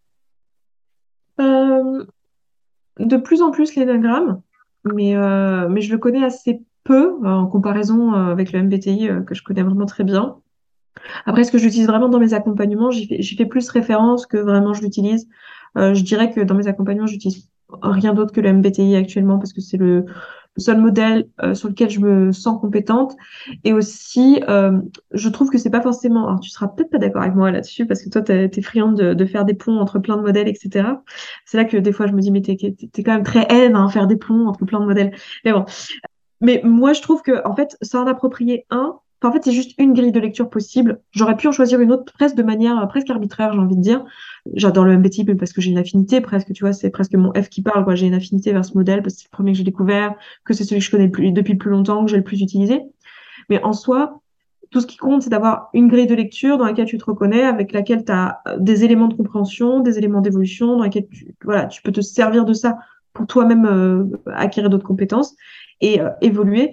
[1.39, 2.03] Euh,
[2.99, 4.41] De plus en plus l'énagramme,
[4.85, 9.35] mais, euh, mais je le connais assez peu euh, en comparaison avec le MBTI que
[9.35, 10.39] je connais vraiment très bien.
[11.27, 14.81] Après, est-ce que j'utilise vraiment dans mes accompagnements J'y fais, plus référence que vraiment je
[14.81, 15.29] l'utilise.
[15.77, 17.50] Je dirais que dans mes accompagnements, j'utilise
[17.83, 20.07] rien d'autre que le MBTI actuellement parce que c'est le,
[20.57, 23.17] seul modèle euh, sur lequel je me sens compétente.
[23.65, 24.81] Et aussi, euh,
[25.13, 26.29] je trouve que c'est pas forcément.
[26.29, 28.97] Alors, tu seras peut-être pas d'accord avec moi là-dessus parce que toi, tu es friande
[28.97, 30.89] de, de, faire des ponts entre plein de modèles, etc.
[31.45, 33.77] C'est là que des fois, je me dis, mais t'es es quand même très haine
[33.77, 35.13] à faire des ponts entre plein de modèles.
[35.45, 35.65] Mais bon.
[36.41, 38.99] Mais moi, je trouve que en fait, s'en approprier un,
[39.29, 41.01] en fait, c'est juste une grille de lecture possible.
[41.13, 43.83] J'aurais pu en choisir une autre presque de manière euh, presque arbitraire, j'ai envie de
[43.83, 44.05] dire.
[44.55, 47.51] J'adore le MBTI parce que j'ai une affinité presque, tu vois, c'est presque mon F
[47.51, 47.95] qui parle, quoi.
[47.95, 50.15] J'ai une affinité vers ce modèle parce que c'est le premier que j'ai découvert,
[50.45, 52.81] que c'est celui que je connais depuis le plus longtemps, que j'ai le plus utilisé.
[53.51, 54.23] Mais en soi,
[54.71, 57.43] tout ce qui compte, c'est d'avoir une grille de lecture dans laquelle tu te reconnais,
[57.43, 61.35] avec laquelle tu as euh, des éléments de compréhension, des éléments d'évolution, dans laquelle tu,
[61.45, 62.79] voilà, tu peux te servir de ça
[63.13, 65.35] pour toi-même euh, acquérir d'autres compétences
[65.83, 66.73] et évoluer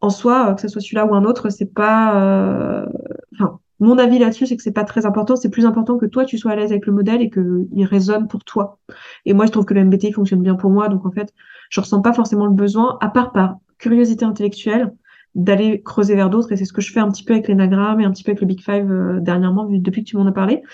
[0.00, 2.20] en soi, euh, que ce soit celui-là ou un autre, c'est pas.
[2.22, 2.86] Euh,
[3.34, 5.36] enfin, mon avis là-dessus, c'est que c'est pas très important.
[5.36, 8.28] C'est plus important que toi, tu sois à l'aise avec le modèle et qu'il résonne
[8.28, 8.78] pour toi.
[9.24, 10.88] Et moi, je trouve que le MBTI fonctionne bien pour moi.
[10.88, 11.32] Donc, en fait,
[11.70, 14.92] je ressens pas forcément le besoin, à part par curiosité intellectuelle,
[15.38, 18.00] d'aller creuser vers d'autres et c'est ce que je fais un petit peu avec l'énagramme
[18.00, 20.32] et un petit peu avec le Big Five euh, dernièrement depuis que tu m'en as
[20.32, 20.64] parlé.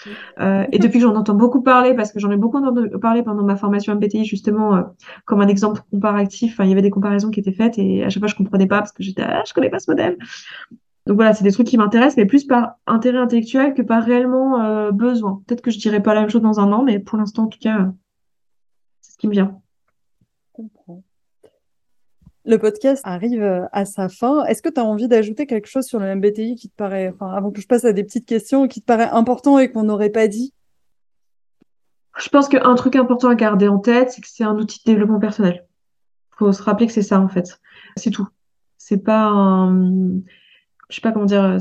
[0.40, 3.22] Euh, et depuis que j'en entends beaucoup parler parce que j'en ai beaucoup entendu parler
[3.22, 4.82] pendant ma formation MBTI justement euh,
[5.26, 8.08] comme un exemple comparatif enfin, il y avait des comparaisons qui étaient faites et à
[8.08, 10.16] chaque fois je comprenais pas parce que j'étais ah, je connais pas ce modèle.
[11.06, 14.90] Donc voilà c'est des trucs qui m'intéressent mais plus par intérêt intellectuel que par réellement
[14.92, 15.42] besoin.
[15.46, 17.48] Peut-être que je dirais pas la même chose dans un an mais pour l'instant en
[17.48, 17.92] tout cas
[19.02, 19.60] c'est ce qui me vient.
[20.46, 21.02] Je comprends
[22.44, 24.44] le podcast arrive euh, à sa fin.
[24.44, 27.32] Est-ce que tu as envie d'ajouter quelque chose sur le MBTI qui te paraît, enfin,
[27.32, 30.10] avant que je passe à des petites questions, qui te paraît important et qu'on n'aurait
[30.10, 30.52] pas dit?
[32.18, 34.92] Je pense qu'un truc important à garder en tête, c'est que c'est un outil de
[34.92, 35.66] développement personnel.
[36.32, 37.60] Il faut se rappeler que c'est ça, en fait.
[37.96, 38.28] C'est tout.
[38.78, 40.20] C'est pas un
[40.94, 41.58] je sais pas comment dire,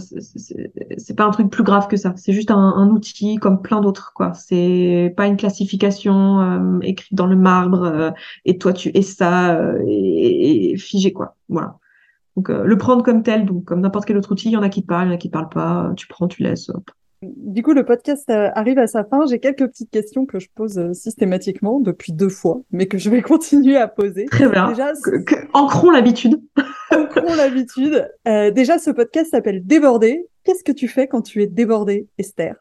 [0.98, 2.14] c'est pas un truc plus grave que ça.
[2.18, 4.32] C'est juste un, outil comme plein d'autres, quoi.
[4.36, 8.12] C'est pas une classification euh, écrite dans le marbre euh,
[8.46, 11.36] et toi tu es ça euh, et, figé, quoi.
[11.50, 11.78] Voilà.
[12.36, 14.70] Donc le prendre comme tel, donc comme n'importe quel autre outil, il y en a
[14.70, 15.92] qui parlent, il y en a qui parlent pas.
[15.98, 16.70] Tu prends, tu laisses.
[17.24, 19.26] Du coup, le podcast arrive à sa fin.
[19.26, 23.22] J'ai quelques petites questions que je pose systématiquement depuis deux fois, mais que je vais
[23.24, 24.26] continuer à poser.
[24.26, 24.70] Très bien.
[24.70, 24.92] Déjà,
[25.54, 26.40] ancrons l'habitude.
[27.36, 28.10] L'habitude.
[28.28, 30.28] Euh, déjà, ce podcast s'appelle Débordé.
[30.44, 32.56] Qu'est-ce que tu fais quand tu es débordé, Esther?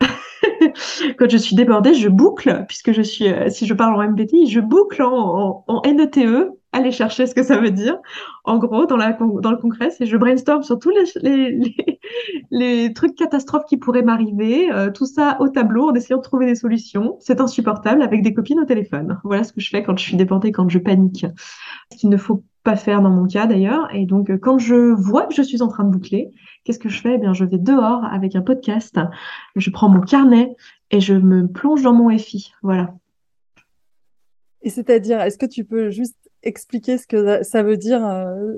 [1.18, 4.48] Quand je suis débordée, je boucle, puisque je suis, euh, si je parle en MBTI,
[4.48, 7.98] je boucle en, en, en NETE, aller chercher ce que ça veut dire,
[8.44, 10.90] en gros, dans, le concret, c'est je brainstorm sur tous
[12.50, 16.46] les, trucs catastrophes qui pourraient m'arriver, euh, tout ça au tableau en essayant de trouver
[16.46, 17.16] des solutions.
[17.20, 19.20] C'est insupportable avec des copines au téléphone.
[19.22, 21.26] Voilà ce que je fais quand je suis débordée, quand je panique.
[21.92, 23.88] Ce qu'il ne faut pas faire dans mon cas d'ailleurs.
[23.94, 26.30] Et donc, euh, quand je vois que je suis en train de boucler,
[26.64, 27.14] qu'est-ce que je fais?
[27.14, 28.98] Eh bien, je vais dehors avec un podcast,
[29.56, 30.54] je prends mon carnet
[30.90, 32.52] et je me plonge dans mon FI.
[32.62, 32.94] Voilà.
[34.62, 38.54] Et c'est-à-dire, est-ce que tu peux juste expliquer ce que ça veut dire, euh,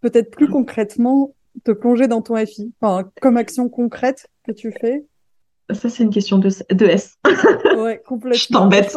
[0.00, 5.04] peut-être plus concrètement, te plonger dans ton FI, enfin, comme action concrète que tu fais
[5.70, 7.18] Ça, c'est une question de, de S.
[7.76, 8.38] ouais, complètement.
[8.40, 8.96] Je t'embête.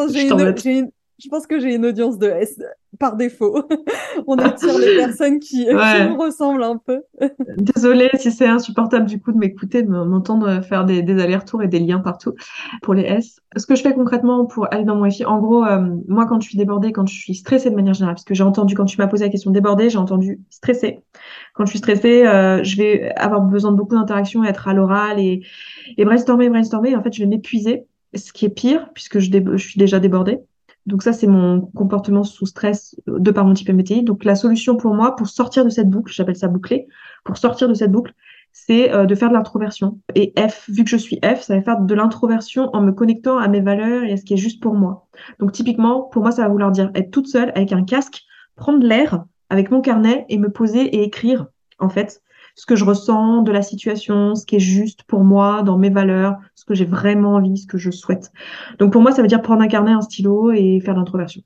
[0.62, 2.60] J'ai une, je pense que j'ai une audience de S
[3.00, 3.68] par défaut.
[4.28, 7.02] On attire les personnes qui, me ressemblent un peu.
[7.58, 11.80] Désolée si c'est insupportable du coup de m'écouter, de m'entendre faire des, allers-retours et des
[11.80, 12.34] liens partout
[12.82, 13.40] pour les S.
[13.56, 16.42] Ce que je fais concrètement pour aller dans mon FI, en gros, euh, moi quand
[16.42, 18.86] je suis débordée, quand je suis stressée de manière générale, parce que j'ai entendu quand
[18.86, 21.02] tu m'as posé la question débordée, j'ai entendu stressée.
[21.54, 25.20] Quand je suis stressée, euh, je vais avoir besoin de beaucoup d'interactions, être à l'oral
[25.20, 25.46] et,
[25.98, 26.96] et brainstormer, brainstormer.
[26.96, 27.86] En fait, je vais m'épuiser,
[28.16, 30.40] ce qui est pire puisque je, je suis déjà débordée.
[30.86, 33.72] Donc ça, c'est mon comportement sous stress de par mon type.
[34.04, 36.88] Donc la solution pour moi, pour sortir de cette boucle, j'appelle ça boucler,
[37.24, 38.14] pour sortir de cette boucle,
[38.52, 40.00] c'est euh, de faire de l'introversion.
[40.16, 43.38] Et F, vu que je suis F, ça va faire de l'introversion en me connectant
[43.38, 45.08] à mes valeurs et à ce qui est juste pour moi.
[45.40, 48.22] Donc typiquement, pour moi, ça va vouloir dire être toute seule avec un casque,
[48.56, 51.48] prendre l'air avec mon carnet et me poser et écrire,
[51.80, 52.22] en fait,
[52.56, 55.90] ce que je ressens de la situation, ce qui est juste pour moi, dans mes
[55.90, 58.32] valeurs, ce que j'ai vraiment envie, ce que je souhaite.
[58.80, 61.42] Donc pour moi, ça veut dire prendre un carnet, un stylo et faire l'introversion.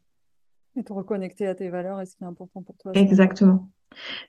[0.76, 2.91] Et te reconnecter à tes valeurs et ce qui est important pour toi.
[2.93, 3.70] Exactement.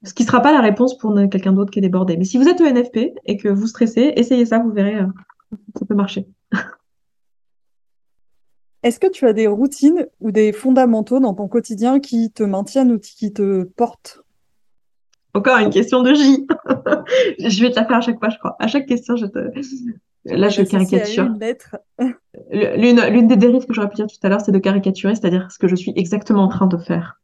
[0.03, 2.17] Ce qui ne sera pas la réponse pour quelqu'un d'autre qui est débordé.
[2.17, 5.07] Mais si vous êtes ENFP et que vous stressez, essayez ça, vous verrez, euh,
[5.79, 6.27] ça peut marcher.
[8.85, 12.93] Est-ce que tu as des routines ou des fondamentaux dans ton quotidien qui te maintiennent
[12.93, 14.23] ou qui te portent?
[15.39, 16.47] Encore une question de J.
[17.39, 18.57] je vais te la faire à chaque fois, je crois.
[18.59, 19.39] À chaque question, je te.
[20.25, 21.29] Là, je caricature.
[22.51, 25.59] L'une des dérives que j'aurais pu dire tout à l'heure, c'est de caricaturer, c'est-à-dire ce
[25.59, 27.21] que je suis exactement en train de faire.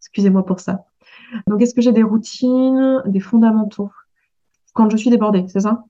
[0.00, 0.84] Excusez-moi pour ça.
[1.46, 3.90] Donc, est-ce que j'ai des routines, des fondamentaux?
[4.74, 5.84] Quand je suis débordée, c'est ça?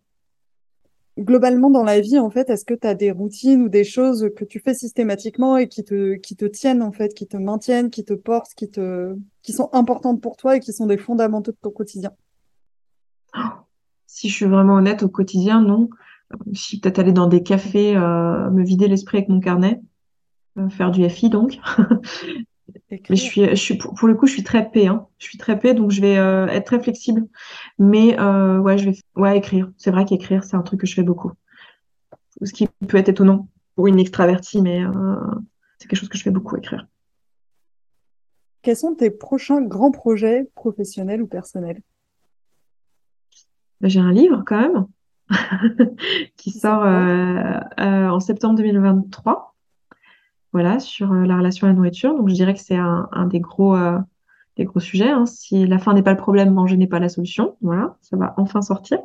[1.19, 4.31] Globalement dans la vie, en fait, est-ce que tu as des routines ou des choses
[4.37, 8.15] que tu fais systématiquement et qui te, tiennent, en fait, qui te maintiennent, qui te
[8.15, 11.71] portent, qui, te, qui sont importantes pour toi et qui sont des fondamentaux de ton
[11.71, 12.13] quotidien?
[14.07, 15.91] Si je suis vraiment honnête, au quotidien, non.
[16.53, 19.81] Suis peut-être aller dans des cafés, euh, me vider l'esprit avec mon carnet,
[20.59, 21.59] euh, faire du FI donc.
[22.91, 24.87] Mais je suis, je suis pour, le coup, je suis très paix.
[24.87, 25.07] Hein.
[25.19, 27.27] Je suis très paix, donc je vais euh, être très flexible.
[27.79, 29.71] Mais euh, ouais, je vais ouais, écrire.
[29.77, 31.33] C'est vrai qu'écrire, c'est un truc que je fais beaucoup.
[32.43, 35.17] Ce qui peut être étonnant pour une extravertie, mais euh,
[35.79, 36.87] c'est quelque chose que je fais beaucoup, écrire.
[38.63, 41.83] Quels sont tes prochains grands projets professionnels ou personnels?
[43.81, 44.87] Ben, J'ai un livre quand même
[46.37, 49.55] qui sort en septembre 2023
[50.53, 52.15] voilà, sur euh, la relation à la nourriture.
[52.15, 53.99] Donc, je dirais que c'est un, des gros, euh,
[54.57, 55.11] des gros sujets.
[55.11, 55.27] Hein.
[55.27, 57.57] Si la faim n'est pas le problème, manger n'est pas la solution.
[57.61, 58.99] Voilà, ça va enfin sortir.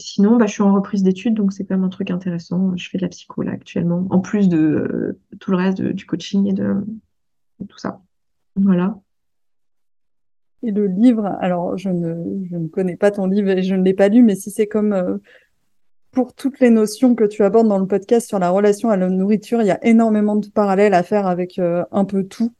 [0.00, 2.76] Sinon, bah, je suis en reprise d'études, donc c'est quand même un truc intéressant.
[2.76, 6.06] Je fais de la psycho là actuellement, en plus de euh, tout le reste du
[6.06, 6.74] coaching et de,
[7.68, 8.00] tout ça.
[8.56, 8.98] Voilà.
[10.62, 13.82] Et le livre, alors je ne, je ne connais pas ton livre et je ne
[13.82, 15.20] l'ai pas lu, mais si c'est comme
[16.14, 19.08] pour toutes les notions que tu abordes dans le podcast sur la relation à la
[19.08, 22.54] nourriture, il y a énormément de parallèles à faire avec euh, un peu tout.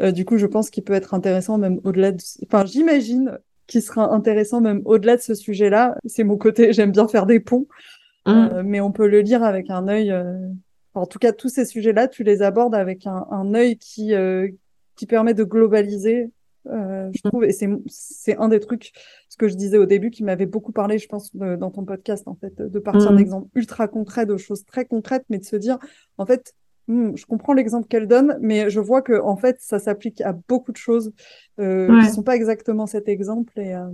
[0.00, 2.22] Euh, du coup, je pense qu'il peut être intéressant même au-delà de...
[2.46, 5.96] Enfin, j'imagine qu'il sera intéressant même au-delà de ce sujet-là.
[6.06, 7.66] C'est mon côté, j'aime bien faire des ponts.
[8.26, 8.30] Mmh.
[8.30, 10.14] Euh, mais on peut le lire avec un œil...
[10.94, 14.12] en tout cas, tous ces sujets-là, tu les abordes avec un, un œil qui,
[14.96, 16.30] qui permet de globaliser
[16.68, 18.92] euh, je trouve, et c'est un des trucs,
[19.28, 22.28] ce que je disais au début, qui m'avait beaucoup parlé, je pense, dans ton podcast,
[22.28, 23.16] en fait, de partir mmh.
[23.16, 25.78] d'exemples ultra concrets, de choses très concrètes, mais de se dire,
[26.18, 26.54] en fait,
[26.88, 30.32] hmm, je comprends l'exemple qu'elle donne, mais je vois que, en fait, ça s'applique à
[30.32, 31.12] beaucoup de choses
[31.58, 33.58] euh, qui ne sont pas exactement cet exemple.
[33.58, 33.88] Et, euh,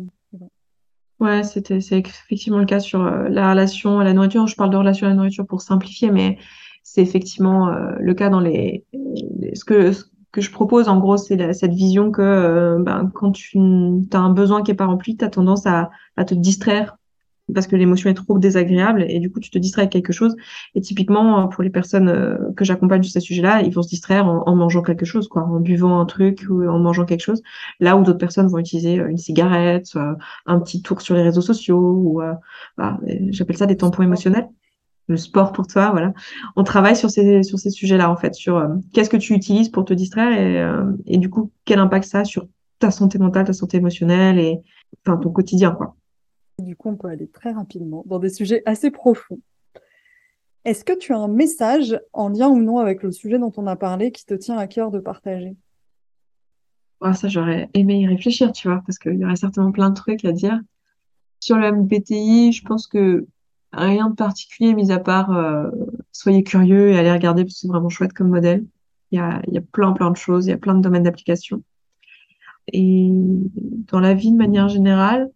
[1.18, 4.46] Ouais, c'était, c'est effectivement le cas sur la relation à la nourriture.
[4.46, 6.36] Je parle de relation à la nourriture pour simplifier, mais
[6.82, 8.84] c'est effectivement le cas dans les,
[9.54, 9.92] ce que
[10.37, 13.57] que je propose, en gros, c'est cette vision que euh, ben, quand tu
[14.12, 15.89] as un besoin qui n'est pas rempli, tu as tendance à,
[16.26, 16.99] te distraire
[17.55, 20.37] parce que l'émotion est trop désagréable et du coup, tu te distrais avec quelque chose.
[20.74, 24.26] Et typiquement, pour les personnes euh, que j'accompagne sur ce sujet-là, ils vont se distraire
[24.26, 27.43] en, mangeant quelque chose, quoi, en buvant un truc ou en mangeant quelque chose.
[27.80, 29.97] Là où d'autres personnes vont utiliser euh, une cigarette,
[30.45, 32.20] un petit tour sur les réseaux sociaux ou,
[32.76, 34.49] bah, j'appelle ça des tampons émotionnels
[35.09, 36.12] le sport pour toi, voilà.
[36.57, 39.68] On travaille sur ces, sur ces sujets-là, en fait, sur euh, qu'est-ce que tu utilises
[39.68, 42.48] pour te distraire et, euh, et, du coup, quel impact ça a sur
[42.78, 44.61] ta santé mentale, ta santé émotionnelle et
[45.07, 45.96] enfin, ton quotidien, quoi.
[46.59, 49.38] Du coup, on peut aller très rapidement dans des sujets assez profonds.
[50.64, 53.66] Est-ce que tu as un message en lien ou non avec le sujet dont on
[53.66, 55.54] a parlé qui te tient à cœur de partager?
[57.00, 59.94] Oh, Ça, j'aurais aimé y réfléchir, tu vois, parce qu'il y aurait certainement plein de
[59.94, 60.59] trucs à dire.
[61.40, 63.26] Sur le MBTI, je pense que
[63.77, 65.70] Rien de particulier, mis à part euh,
[66.11, 68.64] soyez curieux et allez regarder parce que c'est vraiment chouette comme modèle.
[69.12, 70.81] Il y a, il y a plein, plein de choses, il y a plein de
[70.81, 71.62] domaines d'application.
[72.72, 75.31] Et dans la vie de manière générale,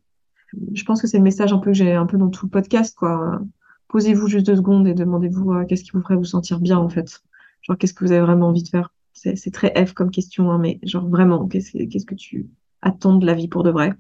[0.73, 2.51] je pense que c'est le message un peu que j'ai un peu dans tout le
[2.51, 3.41] podcast, quoi.
[3.89, 6.89] Posez-vous juste deux secondes et demandez-vous euh, qu'est-ce qui vous ferait vous sentir bien, en
[6.89, 7.23] fait.
[7.63, 8.91] Genre, qu'est-ce que vous avez vraiment envie de faire?
[9.13, 12.49] c'est très F comme question, hein, mais genre vraiment, qu'est-ce que tu
[12.81, 13.93] attends de la vie pour de vrai?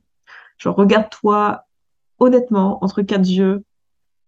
[0.57, 1.67] Genre, regarde-toi
[2.19, 3.65] honnêtement, entre quatre yeux,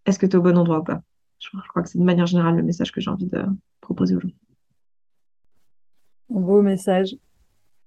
[0.07, 1.01] est-ce que tu es au bon endroit ou pas?
[1.39, 3.43] Je, crois que c'est de manière générale le message que j'ai envie de
[3.81, 4.37] proposer aujourd'hui.
[6.35, 7.17] Un beau message.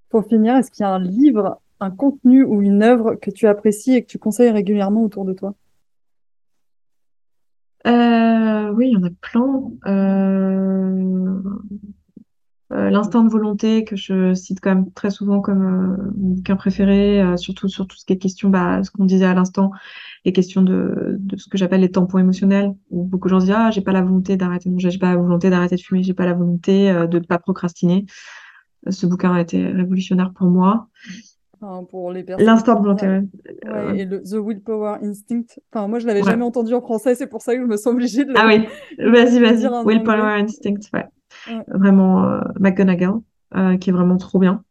[0.09, 3.47] Pour finir, est-ce qu'il y a un livre, un contenu ou une œuvre que tu
[3.47, 5.55] apprécies et que tu conseilles régulièrement autour de toi?
[7.87, 9.71] Euh, Oui, il y en a plein.
[9.85, 11.41] Euh,
[12.89, 17.37] l'instinct de volonté que je cite quand même très souvent comme euh, bouquin préféré, euh,
[17.37, 19.71] surtout sur tout ce qui est question, bah, ce qu'on disait à l'instant,
[20.25, 23.45] les questions de, de ce que j'appelle les tampons émotionnels, où beaucoup de gens se
[23.45, 25.81] disent ah j'ai pas la volonté d'arrêter de manger, j'ai pas la volonté d'arrêter de
[25.81, 28.05] fumer, j'ai pas la volonté de ne pas procrastiner.
[28.89, 30.87] Ce bouquin a été révolutionnaire pour moi.
[31.89, 33.07] pour les L'instinct de volonté.
[33.07, 35.45] Ouais, et le The Willpower Instinct.
[35.71, 37.93] Enfin, moi, je l'avais jamais entendu en français, c'est pour ça que je me sens
[37.93, 38.65] obligée de le Ah oui,
[38.99, 39.67] vas-y, vas-y.
[39.85, 41.05] Willpower Instinct, ouais
[41.67, 43.19] vraiment euh, McGonagall,
[43.55, 44.63] euh, qui est vraiment trop bien.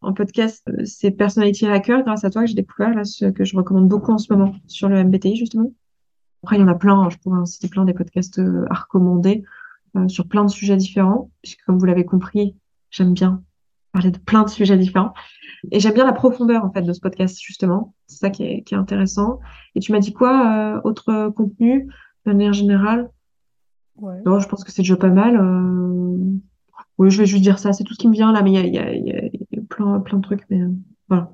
[0.00, 3.44] En podcast, euh, c'est Personality Hacker, grâce à toi, que j'ai découvert, là, ce que
[3.44, 5.72] je recommande beaucoup en ce moment sur le MBTI, justement.
[6.42, 8.38] Après, il y en a plein, hein, je pourrais en citer plein des podcasts
[8.70, 9.44] à recommander
[10.08, 12.56] sur plein de sujets différents, puisque comme vous l'avez compris,
[12.90, 13.42] j'aime bien
[13.92, 15.14] parler de plein de sujets différents.
[15.70, 17.94] Et j'aime bien la profondeur, en fait, de ce podcast, justement.
[18.08, 19.38] C'est ça qui est, qui est, intéressant.
[19.76, 21.88] Et tu m'as dit quoi, autre contenu,
[22.26, 23.08] de manière générale?
[24.00, 25.36] Non, je pense que c'est déjà pas mal.
[25.36, 26.18] Euh.
[26.98, 27.72] Oui, je vais juste dire ça.
[27.72, 30.18] C'est tout ce qui me vient là, mais il y a, y a, plein, plein
[30.18, 30.48] de trucs.
[30.50, 30.70] Mais euh,
[31.08, 31.32] voilà.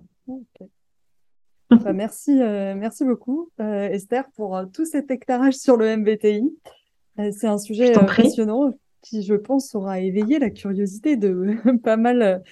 [1.71, 6.51] Bah, merci, euh, merci beaucoup, Esther, pour tout cet éclairage sur le MBTI.
[7.33, 12.43] c'est un sujet passionnant qui, je pense, aura éveillé la curiosité de pas mal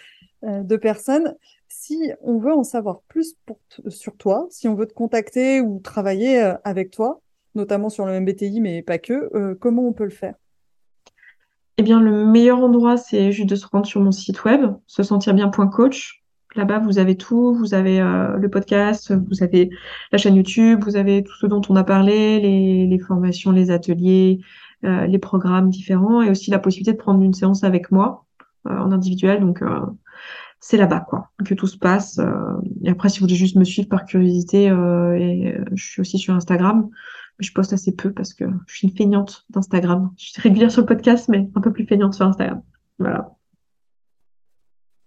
[0.43, 1.35] de personnes.
[1.67, 5.81] Si on veut en savoir plus pour sur toi, si on veut te contacter ou
[5.81, 7.21] travailler avec toi,
[7.59, 9.31] notamment sur le MBTI, mais pas que.
[9.35, 10.35] Euh, comment on peut le faire?
[11.77, 15.03] Eh bien, le meilleur endroit, c'est juste de se rendre sur mon site web, se
[15.03, 16.25] sentir bien.coach.
[16.57, 17.55] Là-bas, vous avez tout.
[17.55, 19.71] Vous avez euh, le podcast, vous avez
[20.11, 24.41] la chaîne YouTube, vous avez tout ce dont on a parlé, les, formations, les ateliers,
[24.85, 28.25] euh, les programmes différents, et aussi la possibilité de prendre une séance avec moi
[28.65, 29.41] en individuel.
[29.41, 29.63] Donc,
[30.61, 32.21] c'est là-bas, quoi, que tout se passe.
[32.83, 36.91] et après, si vous voulez juste me suivre par curiosité, je suis aussi sur Instagram
[37.39, 40.13] je poste assez peu parce que je suis une feignante d'Instagram.
[40.19, 42.63] Je suis régulière sur le podcast, mais un peu plus feignante sur Instagram.
[42.99, 43.35] Voilà.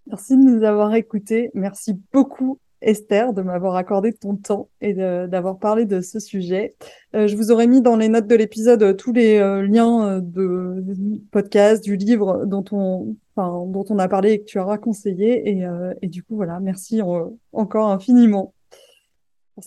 [0.08, 1.52] Merci de nous avoir écoutés.
[1.54, 6.76] Merci beaucoup, Esther, de m'avoir accordé ton temps et d'avoir parlé de ce sujet.
[7.16, 10.20] Euh, je vous aurais mis dans les notes de l'épisode euh, tous les euh, liens
[10.20, 10.84] de,
[11.32, 15.50] podcast, du livre dont on, enfin, dont on a parlé et que tu auras conseillé.
[15.50, 15.66] Et,
[16.02, 17.02] et du coup, voilà, merci
[17.54, 18.54] encore infiniment.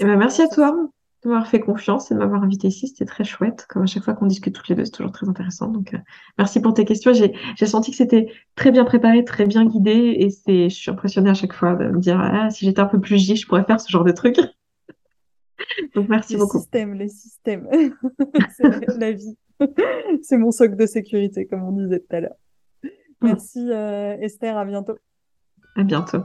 [0.00, 0.74] Eh ben, merci à toi
[1.24, 2.88] de m'avoir fait confiance et de m'avoir invité ici.
[2.88, 3.66] C'était très chouette.
[3.68, 5.68] Comme à chaque fois qu'on discute toutes les deux, c'est toujours très intéressant.
[5.68, 5.98] Donc, euh,
[6.38, 7.12] merci pour tes questions.
[7.12, 10.16] J'ai senti que c'était très bien préparé, très bien guidé.
[10.18, 12.86] Et c'est, je suis impressionnée à chaque fois de me dire, ah, si j'étais un
[12.86, 14.36] peu plus J, je pourrais faire ce genre de truc.
[15.94, 16.58] Donc, merci beaucoup.
[16.58, 17.68] Les systèmes, les systèmes.
[18.56, 19.36] c'est la vie.
[20.22, 22.36] c'est mon socle de sécurité, comme on disait tout à l'heure.
[23.22, 24.56] Merci, euh, Esther.
[24.56, 24.96] À bientôt.
[25.76, 26.24] À bientôt.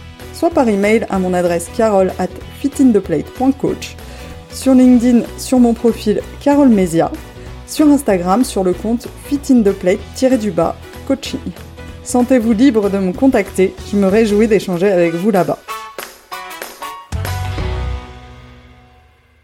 [0.41, 2.29] soit par email à mon adresse carole at
[2.61, 3.95] fitintheplate.coach,
[4.51, 7.11] sur LinkedIn sur mon profil Carole Mesia,
[7.67, 11.51] sur Instagram sur le compte fitintheplate-coaching.
[12.03, 15.59] Sentez-vous libre de me contacter, je me réjouis d'échanger avec vous là-bas.